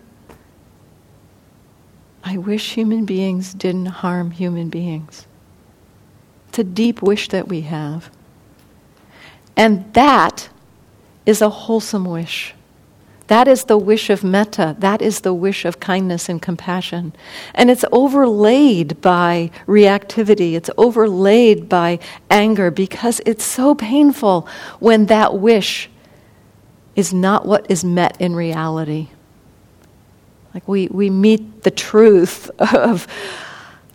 [2.24, 5.26] I wish human beings didn't harm human beings.
[6.50, 8.10] It's a deep wish that we have.
[9.56, 10.50] And that
[11.26, 12.54] is a wholesome wish.
[13.30, 14.76] That is the wish of metta.
[14.80, 17.14] That is the wish of kindness and compassion.
[17.54, 20.54] And it's overlaid by reactivity.
[20.54, 22.00] It's overlaid by
[22.32, 24.48] anger because it's so painful
[24.80, 25.92] when that wish
[26.96, 29.10] is not what is met in reality.
[30.56, 33.06] Like we, we meet the truth of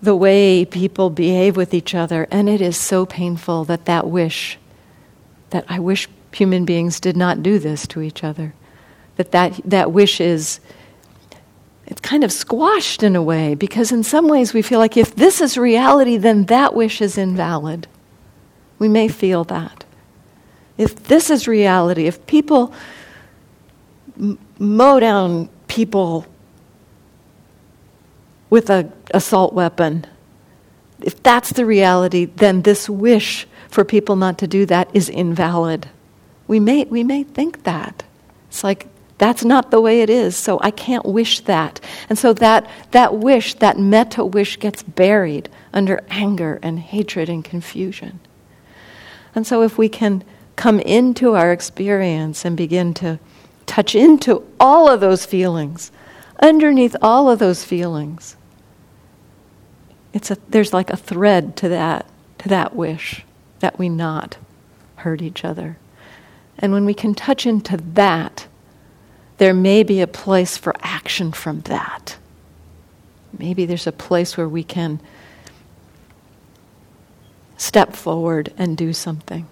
[0.00, 4.60] the way people behave with each other, and it is so painful that that wish,
[5.50, 8.54] that I wish human beings did not do this to each other
[9.16, 10.60] that that, that wish is
[11.86, 15.14] it's kind of squashed in a way because in some ways we feel like if
[15.14, 17.86] this is reality then that wish is invalid.
[18.78, 19.84] We may feel that.
[20.76, 22.72] If this is reality if people
[24.18, 26.26] m- mow down people
[28.50, 30.06] with an assault weapon
[31.00, 35.88] if that's the reality then this wish for people not to do that is invalid.
[36.46, 38.04] We may we may think that.
[38.48, 38.86] It's like
[39.24, 41.80] that's not the way it is, so I can't wish that.
[42.10, 47.42] And so that, that wish, that metta wish, gets buried under anger and hatred and
[47.42, 48.20] confusion.
[49.34, 50.24] And so if we can
[50.56, 53.18] come into our experience and begin to
[53.64, 55.90] touch into all of those feelings,
[56.40, 58.36] underneath all of those feelings,
[60.12, 62.06] it's a, there's like a thread to that,
[62.40, 63.24] to that wish
[63.60, 64.36] that we not
[64.96, 65.78] hurt each other.
[66.58, 68.48] And when we can touch into that,
[69.38, 72.16] there may be a place for action from that.
[73.36, 75.00] Maybe there's a place where we can
[77.56, 79.46] step forward and do something.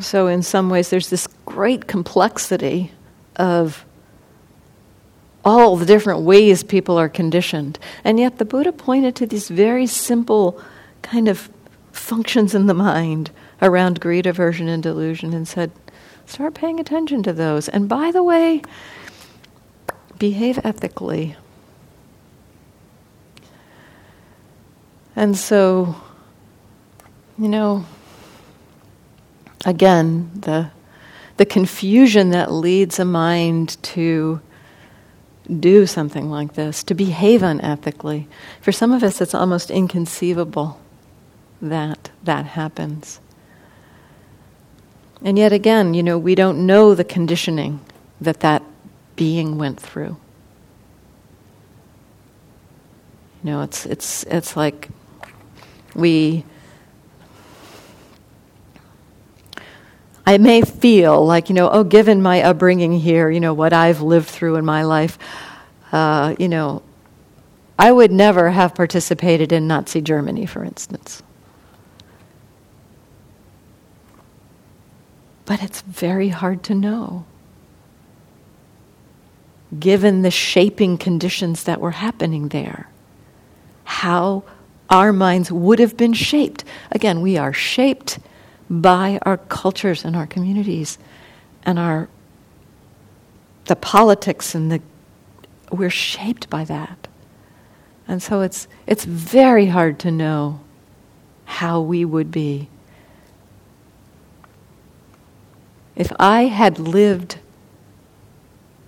[0.00, 2.92] So, in some ways, there's this great complexity
[3.36, 3.84] of
[5.44, 7.78] all the different ways people are conditioned.
[8.02, 10.60] And yet the Buddha pointed to these very simple
[11.02, 11.50] kind of
[11.92, 13.30] functions in the mind
[13.60, 15.70] around greed, aversion, and delusion and said,
[16.26, 17.68] start paying attention to those.
[17.68, 18.62] And by the way,
[20.18, 21.36] behave ethically.
[25.16, 25.96] And so,
[27.38, 27.84] you know,
[29.64, 30.70] again, the,
[31.36, 34.40] the confusion that leads a mind to
[35.48, 38.26] do something like this, to behave unethically.
[38.60, 40.80] For some of us, it's almost inconceivable
[41.60, 43.20] that that happens.
[45.22, 47.80] And yet again, you know, we don't know the conditioning
[48.20, 48.62] that that
[49.16, 50.16] being went through.
[53.42, 54.88] You know, it's, it's, it's like
[55.94, 56.44] we
[60.26, 64.00] I may feel like, you know, oh, given my upbringing here, you know, what I've
[64.00, 65.18] lived through in my life,
[65.92, 66.82] uh, you know,
[67.78, 71.22] I would never have participated in Nazi Germany, for instance.
[75.44, 77.26] But it's very hard to know,
[79.78, 82.88] given the shaping conditions that were happening there,
[83.84, 84.44] how
[84.88, 86.64] our minds would have been shaped.
[86.90, 88.18] Again, we are shaped
[88.68, 90.98] by our cultures and our communities
[91.64, 92.08] and our
[93.66, 94.82] the politics and the
[95.70, 97.08] we're shaped by that.
[98.06, 100.60] And so it's it's very hard to know
[101.44, 102.68] how we would be.
[105.96, 107.38] If I had lived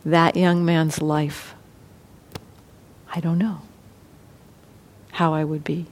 [0.05, 1.55] that young man's life,
[3.15, 3.63] I don't know
[5.13, 5.87] how I would be.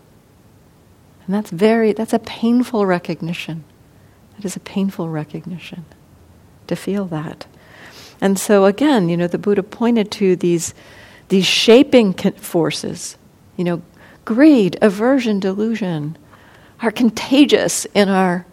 [1.26, 3.64] And that's very that's a painful recognition.
[4.39, 5.85] It is a painful recognition
[6.66, 7.47] to feel that.
[8.20, 10.74] And so again, you know, the Buddha pointed to these,
[11.28, 13.16] these shaping forces,
[13.57, 13.82] you know,
[14.24, 16.16] greed, aversion, delusion,
[16.80, 18.47] are contagious in our,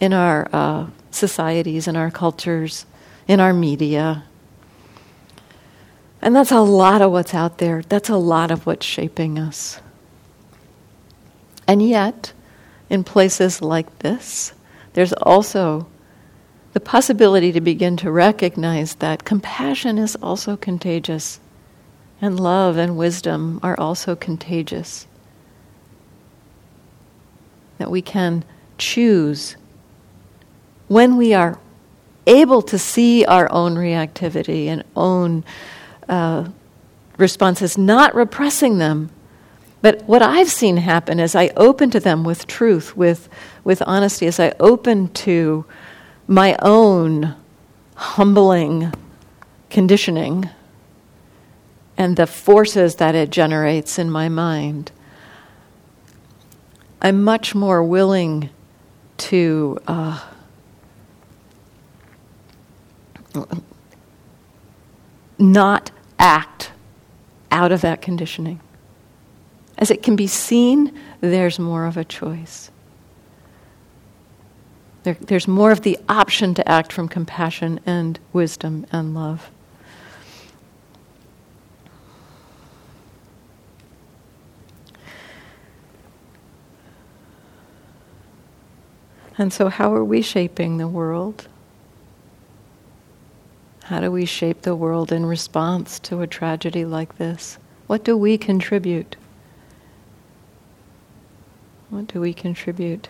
[0.00, 2.86] in our uh, societies, in our cultures,
[3.26, 4.24] in our media.
[6.20, 7.82] And that's a lot of what's out there.
[7.88, 9.80] That's a lot of what's shaping us.
[11.66, 12.32] And yet,
[12.90, 14.52] in places like this,
[14.94, 15.86] there's also
[16.72, 21.40] the possibility to begin to recognize that compassion is also contagious,
[22.20, 25.06] and love and wisdom are also contagious.
[27.78, 28.44] That we can
[28.76, 29.56] choose
[30.88, 31.58] when we are
[32.26, 35.44] able to see our own reactivity and own
[36.08, 36.48] uh,
[37.16, 39.10] responses, not repressing them,
[39.80, 43.28] but what I've seen happen is I open to them with truth, with,
[43.62, 45.64] with honesty, as I open to
[46.26, 47.34] my own
[47.94, 48.92] humbling
[49.70, 50.48] conditioning
[51.96, 54.90] and the forces that it generates in my mind,
[57.00, 58.50] I'm much more willing
[59.18, 60.24] to uh,
[65.38, 66.72] not act
[67.50, 68.60] out of that conditioning.
[69.78, 72.70] As it can be seen, there's more of a choice.
[75.04, 79.50] There, there's more of the option to act from compassion and wisdom and love.
[89.40, 91.46] And so, how are we shaping the world?
[93.84, 97.56] How do we shape the world in response to a tragedy like this?
[97.86, 99.14] What do we contribute?
[101.90, 103.08] What do we contribute?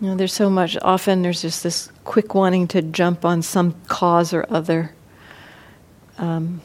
[0.00, 3.74] You know, there's so much, often there's just this quick wanting to jump on some
[3.88, 4.94] cause or other.
[6.18, 6.60] Um,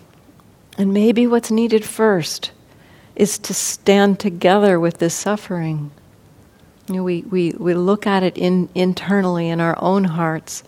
[0.77, 2.51] and maybe what's needed first
[3.15, 5.91] is to stand together with this suffering.
[6.87, 10.63] You know, we, we, we look at it in, internally in our own hearts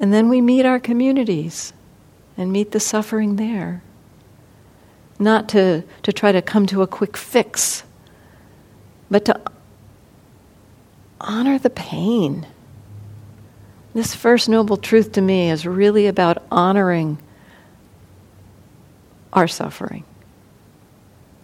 [0.00, 1.72] and then we meet our communities
[2.36, 3.82] and meet the suffering there.
[5.18, 7.83] Not to, to try to come to a quick fix,
[9.10, 9.40] but to
[11.20, 12.46] honor the pain.
[13.94, 17.18] This first noble truth to me is really about honoring
[19.32, 20.04] our suffering,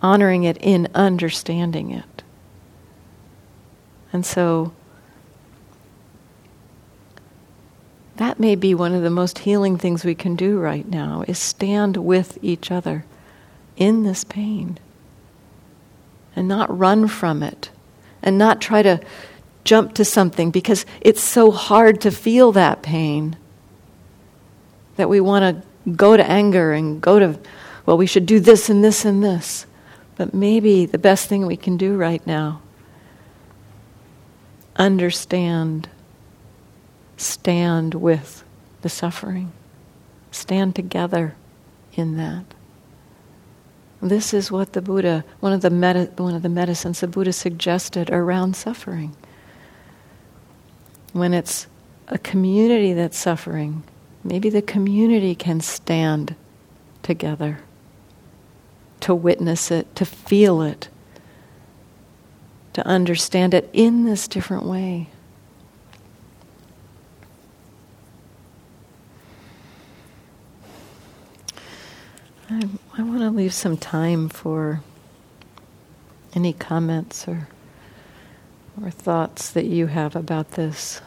[0.03, 2.23] honoring it in understanding it.
[4.13, 4.73] And so
[8.17, 11.39] that may be one of the most healing things we can do right now is
[11.39, 13.05] stand with each other
[13.77, 14.79] in this pain
[16.37, 17.71] and not run from it
[18.23, 19.01] and not try to
[19.65, 23.37] jump to something because it's so hard to feel that pain
[24.97, 27.39] that we want to go to anger and go to
[27.87, 29.67] well we should do this and this and this
[30.17, 32.61] but maybe the best thing we can do right now
[34.77, 35.89] understand
[37.21, 38.43] stand with
[38.81, 39.53] the suffering,
[40.31, 41.35] stand together
[41.93, 42.45] in that.
[44.03, 45.71] This is what the Buddha, one of the,
[46.17, 49.15] one of the medicines the Buddha suggested around suffering.
[51.13, 51.67] When it's
[52.09, 53.83] a community that's suffering,
[54.25, 56.35] maybe the community can stand
[57.03, 57.61] together
[59.01, 60.89] to witness it, to feel it,
[62.73, 65.09] to understand it in this different way.
[72.51, 74.83] I, I want to leave some time for
[76.35, 77.49] any comments or
[78.83, 81.01] or thoughts that you have about this.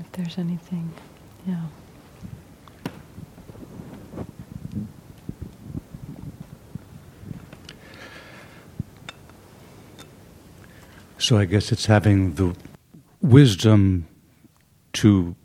[0.00, 0.92] If there's anything,
[1.46, 1.66] yeah.
[11.18, 12.56] So I guess it's having the
[13.20, 14.08] wisdom
[14.94, 15.36] to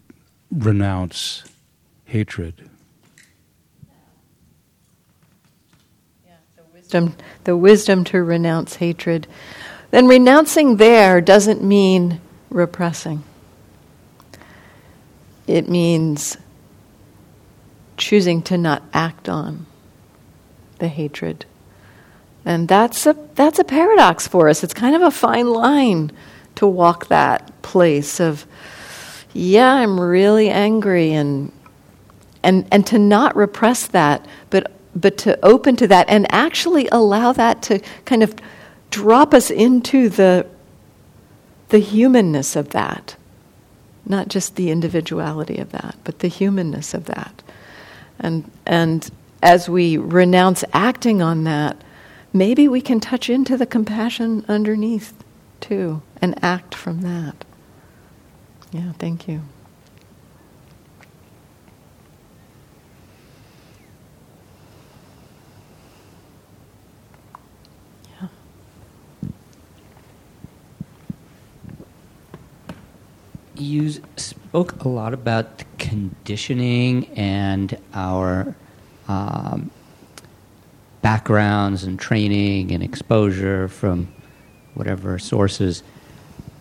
[0.52, 1.44] renounce
[2.06, 2.68] hatred.
[6.88, 9.28] Wisdom, the wisdom to renounce hatred,
[9.92, 13.24] then renouncing there doesn't mean repressing.
[15.48, 16.38] It means
[17.98, 19.66] choosing to not act on
[20.80, 21.46] the hatred.
[22.46, 24.64] And that's a, that's a paradox for us.
[24.64, 26.14] It's kind of a fine line
[26.56, 28.46] to walk that place of,
[29.34, 31.52] yeah, I'm really angry, and,
[32.44, 37.32] and, and to not repress that, but but to open to that and actually allow
[37.34, 38.36] that to kind of
[38.90, 40.48] drop us into the,
[41.70, 43.16] the humanness of that.
[44.06, 47.44] Not just the individuality of that, but the humanness of that.
[48.20, 49.10] And, and
[49.44, 51.78] as we renounce acting on that,
[52.34, 55.14] maybe we can touch into the compassion underneath
[55.60, 57.46] too and act from that.
[58.72, 59.42] Yeah, thank you.
[73.60, 78.56] You spoke a lot about conditioning and our
[79.08, 79.72] um,
[81.02, 84.14] backgrounds and training and exposure from
[84.74, 85.84] whatever sources.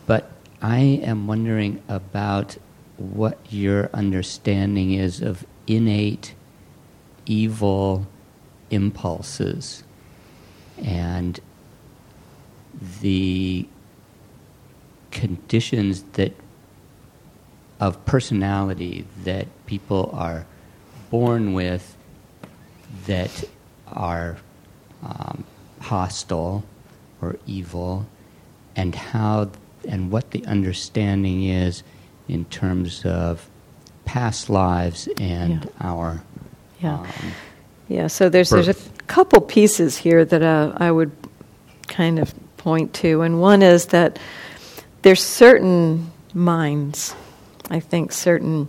[0.07, 0.31] But
[0.63, 2.57] I am wondering about
[2.97, 6.35] what your understanding is of innate
[7.27, 8.07] evil
[8.71, 9.83] impulses
[10.83, 11.41] and
[13.01, 13.67] the
[15.11, 16.33] conditions that
[17.81, 20.47] of personality that people are
[21.11, 21.97] born with
[23.07, 23.45] that
[23.93, 24.37] are
[25.05, 25.45] um,
[25.81, 26.65] hostile
[27.21, 28.07] or evil,
[28.75, 29.51] and how
[29.89, 31.83] and what the understanding is
[32.29, 33.49] in terms of
[34.05, 35.71] past lives and Yeah.
[35.81, 36.23] our
[36.81, 36.95] Yeah.
[37.01, 37.07] um,
[37.89, 38.75] Yeah, so there's there's a
[39.07, 41.13] couple pieces here that uh, I would
[41.87, 44.19] kind of point to, and one is that
[45.03, 47.15] there's certain minds,
[47.69, 48.69] I think certain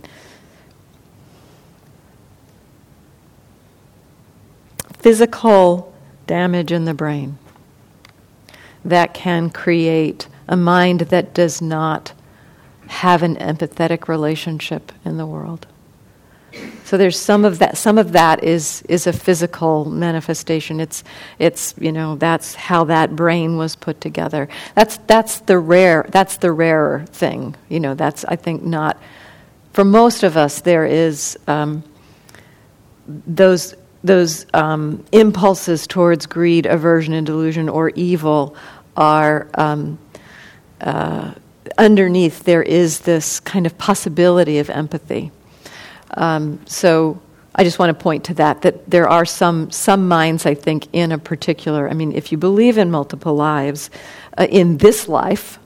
[4.98, 5.94] physical
[6.26, 7.38] damage in the brain
[8.84, 12.12] that can create a mind that does not
[12.88, 15.67] have an empathetic relationship in the world.
[16.84, 17.76] So there's some of that.
[17.76, 20.80] Some of that is is a physical manifestation.
[20.80, 21.04] It's
[21.38, 24.48] it's you know that's how that brain was put together.
[24.74, 26.06] That's that's the rare.
[26.08, 27.54] That's the rarer thing.
[27.68, 28.96] You know that's I think not
[29.72, 30.62] for most of us.
[30.62, 31.84] There is um,
[33.06, 38.56] those those um, impulses towards greed, aversion, and delusion, or evil
[38.96, 39.48] are.
[39.54, 39.98] Um,
[40.80, 41.34] uh,
[41.76, 45.30] underneath, there is this kind of possibility of empathy.
[46.14, 47.20] Um, so
[47.54, 50.86] I just want to point to that, that there are some, some minds, I think,
[50.92, 53.90] in a particular, I mean, if you believe in multiple lives,
[54.38, 55.58] uh, in this life,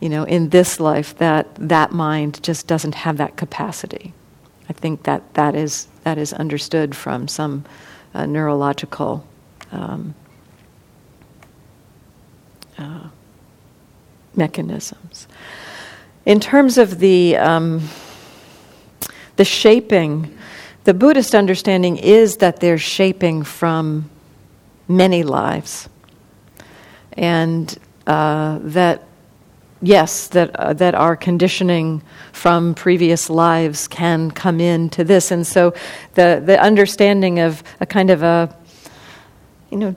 [0.00, 4.12] you know, in this life, that that mind just doesn't have that capacity.
[4.68, 7.64] I think that that is, that is understood from some
[8.14, 9.26] uh, neurological
[9.72, 10.14] um,
[12.78, 13.08] uh,
[14.34, 15.28] mechanisms.
[16.24, 17.88] In terms of the um,
[19.36, 20.36] the shaping,
[20.84, 24.10] the Buddhist understanding is that they're shaping from
[24.88, 25.88] many lives,
[27.12, 27.76] and
[28.06, 29.04] uh, that
[29.82, 35.74] yes, that uh, that our conditioning from previous lives can come into this, and so
[36.14, 38.54] the the understanding of a kind of a
[39.70, 39.94] you know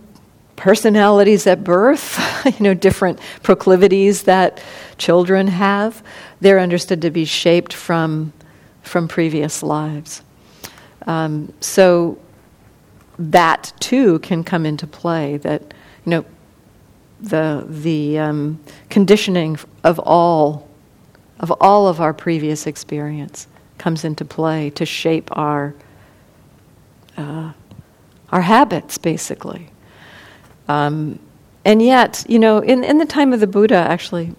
[0.60, 2.20] personalities at birth,
[2.60, 4.62] you know, different proclivities that
[4.98, 6.04] children have,
[6.42, 8.34] they're understood to be shaped from,
[8.90, 10.22] from previous lives.
[11.08, 12.18] Um, so
[13.18, 15.38] that too can come into play.
[15.38, 15.62] That
[16.06, 16.26] you know,
[17.22, 18.60] the the um,
[18.90, 20.68] conditioning of all
[21.40, 25.74] of all of our previous experience comes into play to shape our
[27.18, 27.54] uh,
[28.32, 29.70] our habits, basically.
[30.68, 31.20] Um,
[31.66, 34.34] and yet, you know, in, in the time of the Buddha, actually,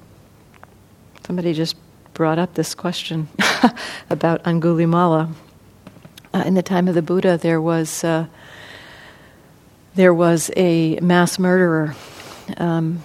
[1.27, 1.77] somebody just
[2.21, 3.29] brought up this question
[4.11, 5.33] about Angulimala.
[6.35, 8.27] Uh, in the time of the Buddha, there was uh,
[9.95, 11.95] there was a mass murderer
[12.59, 13.03] um,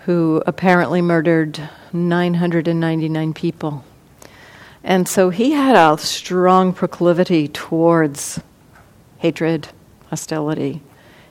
[0.00, 1.58] who apparently murdered
[1.94, 3.86] 999 people,
[4.82, 8.38] and so he had a strong proclivity towards
[9.16, 9.68] hatred,
[10.10, 10.82] hostility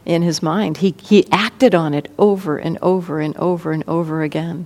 [0.06, 0.78] in his mind.
[0.78, 4.66] He, he acted on it over and over and over and over again.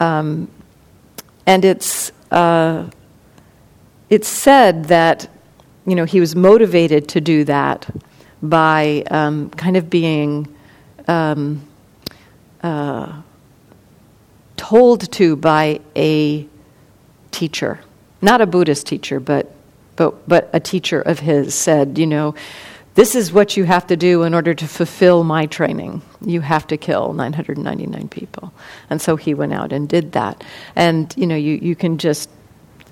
[0.00, 0.48] Um,
[1.46, 2.88] and it's, uh,
[4.10, 5.28] it's said that,
[5.86, 7.88] you know, he was motivated to do that
[8.42, 10.48] by um, kind of being
[11.08, 11.66] um,
[12.62, 13.20] uh,
[14.56, 16.46] told to by a
[17.30, 17.80] teacher,
[18.22, 19.52] not a Buddhist teacher, but,
[19.96, 22.34] but, but a teacher of his said, you know,
[22.94, 26.02] this is what you have to do in order to fulfill my training.
[26.24, 28.52] You have to kill 999 people.
[28.88, 30.44] And so he went out and did that.
[30.76, 32.30] And, you know, you, you can just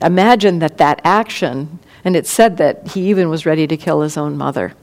[0.00, 4.16] imagine that that action, and it said that he even was ready to kill his
[4.16, 4.74] own mother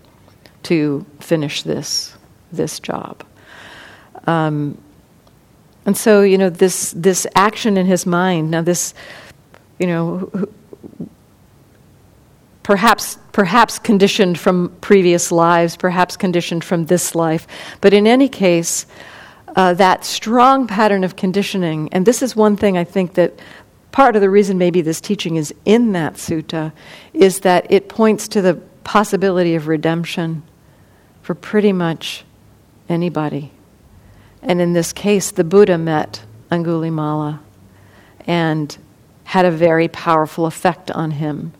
[0.63, 2.17] to finish this,
[2.53, 3.23] this job.
[4.25, 4.77] Um,
[5.85, 8.93] and so, you know, this, this action in his mind, now this,
[9.79, 10.47] you know,
[12.69, 17.47] perhaps perhaps conditioned from previous lives, perhaps conditioned from this life.
[17.81, 18.85] But in any case,
[19.55, 23.39] uh, that strong pattern of conditioning, and this is one thing I think that
[23.91, 26.71] part of the reason maybe this teaching is in that sutta,
[27.11, 30.43] is that it points to the possibility of redemption
[31.23, 32.23] for pretty much
[32.87, 33.51] anybody.
[34.43, 37.39] And in this case, the Buddha met Angulimala
[38.27, 38.77] and
[39.23, 41.53] had a very powerful effect on him.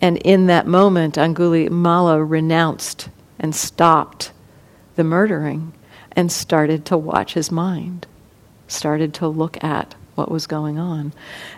[0.00, 4.32] And in that moment, Angulimala renounced and stopped
[4.96, 5.72] the murdering
[6.12, 8.06] and started to watch his mind,
[8.68, 11.12] started to look at what was going on.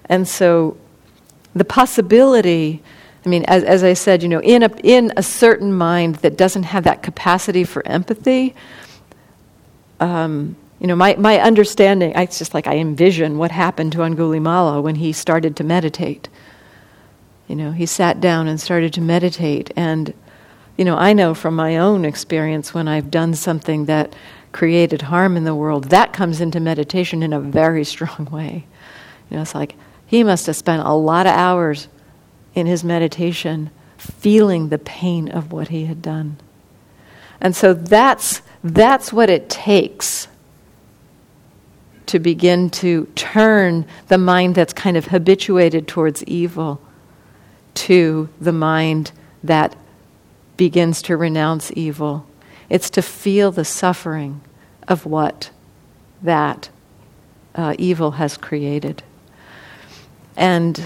[0.06, 0.76] And so
[1.54, 2.82] the possibility,
[3.24, 6.36] I mean, as, as I said, you know, in a, in a certain mind that
[6.36, 8.54] doesn't have that capacity for empathy,
[10.00, 14.82] um, you know, my, my understanding, it's just like I envision what happened to Angulimala
[14.82, 16.28] when he started to meditate
[17.48, 19.72] You know, he sat down and started to meditate.
[19.74, 20.12] And,
[20.76, 24.14] you know, I know from my own experience when I've done something that
[24.52, 28.66] created harm in the world, that comes into meditation in a very strong way.
[29.30, 29.74] You know, it's like
[30.06, 31.88] he must have spent a lot of hours
[32.54, 36.36] in his meditation feeling the pain of what he had done.
[37.40, 40.28] And so that's, that's what it takes
[42.06, 46.80] to begin to turn the mind that's kind of habituated towards evil
[47.78, 49.12] to the mind
[49.44, 49.76] that
[50.56, 52.26] begins to renounce evil.
[52.68, 54.40] It's to feel the suffering
[54.86, 55.50] of what
[56.22, 56.70] that
[57.54, 59.02] uh, evil has created.
[60.36, 60.82] And,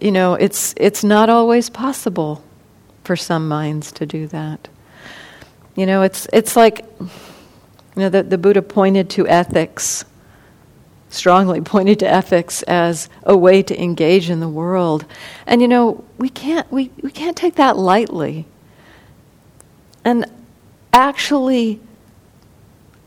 [0.00, 2.42] you know, it's, it's not always possible
[3.04, 4.68] for some minds to do that.
[5.76, 7.10] You know, it's, it's like you
[7.96, 10.04] know, the, the Buddha pointed to ethics,
[11.14, 15.04] strongly pointed to ethics as a way to engage in the world.
[15.46, 18.46] And you know, we can't, we, we can't take that lightly.
[20.04, 20.26] And
[20.92, 21.80] actually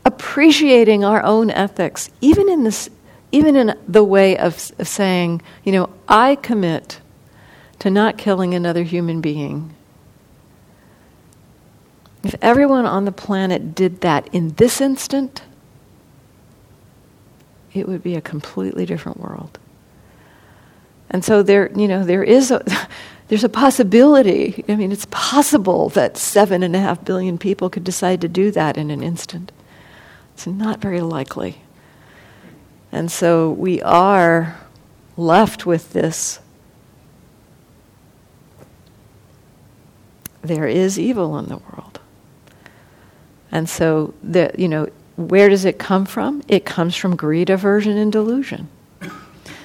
[0.04, 2.90] appreciating our own ethics, even in this
[3.30, 6.98] even in the way of, of saying, you know, I commit
[7.78, 9.74] to not killing another human being
[12.28, 15.42] if everyone on the planet did that in this instant,
[17.78, 19.58] it would be a completely different world.
[21.10, 22.62] And so there, you know, there is a,
[23.28, 24.64] there's a possibility.
[24.68, 28.50] I mean, it's possible that seven and a half billion people could decide to do
[28.52, 29.52] that in an instant.
[30.34, 31.62] It's not very likely.
[32.92, 34.56] And so we are
[35.16, 36.40] left with this.
[40.42, 42.00] There is evil in the world.
[43.50, 44.88] And so, the, you know,
[45.18, 46.42] where does it come from?
[46.46, 48.68] It comes from greed, aversion, and delusion.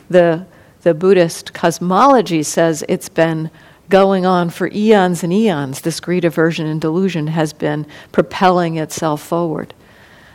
[0.10, 0.47] The,
[0.82, 3.51] the Buddhist cosmology says it's been
[3.88, 5.82] going on for eons and eons.
[5.82, 9.76] This greed, aversion, and delusion has been propelling itself forward.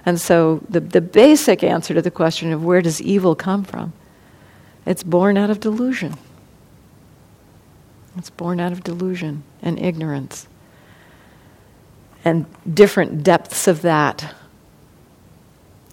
[0.07, 3.93] And so, the, the basic answer to the question of where does evil come from?
[4.87, 6.15] It's born out of delusion.
[8.17, 10.47] It's born out of delusion and ignorance
[12.25, 14.35] and different depths of that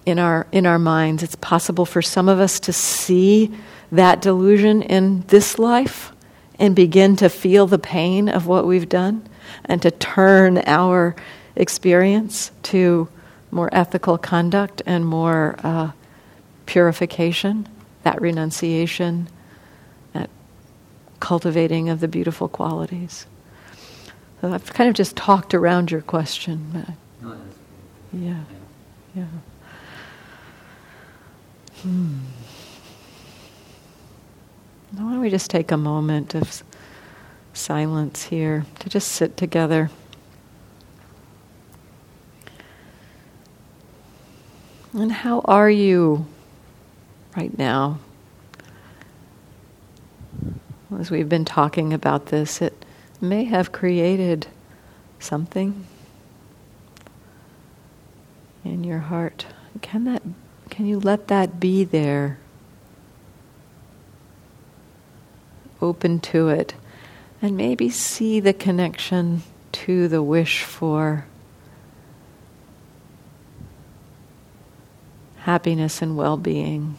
[0.06, 1.24] in our in our minds.
[1.24, 3.56] It's possible for some of us to see
[3.92, 6.12] that delusion in this life
[6.60, 9.28] and begin to feel the pain of what we've done
[9.66, 11.16] and to turn our
[11.56, 13.08] experience to
[13.52, 15.92] more ethical conduct and more uh,
[16.66, 17.68] purification,
[18.04, 19.28] that renunciation,
[20.14, 20.30] that
[21.20, 23.26] cultivating of the beautiful qualities.
[24.42, 26.86] So I've kind of just talked around your question.
[28.14, 28.44] yeah,
[29.16, 29.26] yeah.
[31.86, 32.18] Hmm.
[34.94, 36.64] Why don't we just take a moment of
[37.54, 39.92] silence here to just sit together?
[44.94, 46.26] And how are you
[47.38, 48.00] right now?
[50.98, 52.84] As we've been talking about this, it
[53.22, 54.48] may have created
[55.20, 55.86] something
[58.64, 59.46] in your heart.
[59.84, 60.24] Can that
[60.70, 62.38] can you let that be there?
[65.82, 66.74] Open to it
[67.42, 71.26] and maybe see the connection to the wish for
[75.38, 76.98] happiness and well-being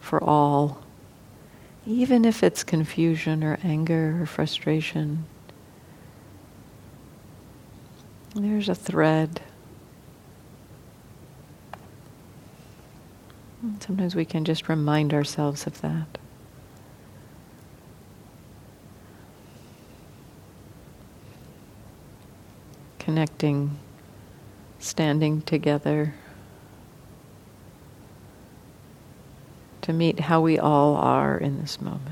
[0.00, 0.82] for all
[1.86, 5.24] even if it's confusion or anger or frustration.
[8.34, 9.42] There's a thread.
[13.80, 16.18] Sometimes we can just remind ourselves of that.
[22.98, 23.78] Connecting,
[24.78, 26.14] standing together.
[29.82, 32.11] to meet how we all are in this moment.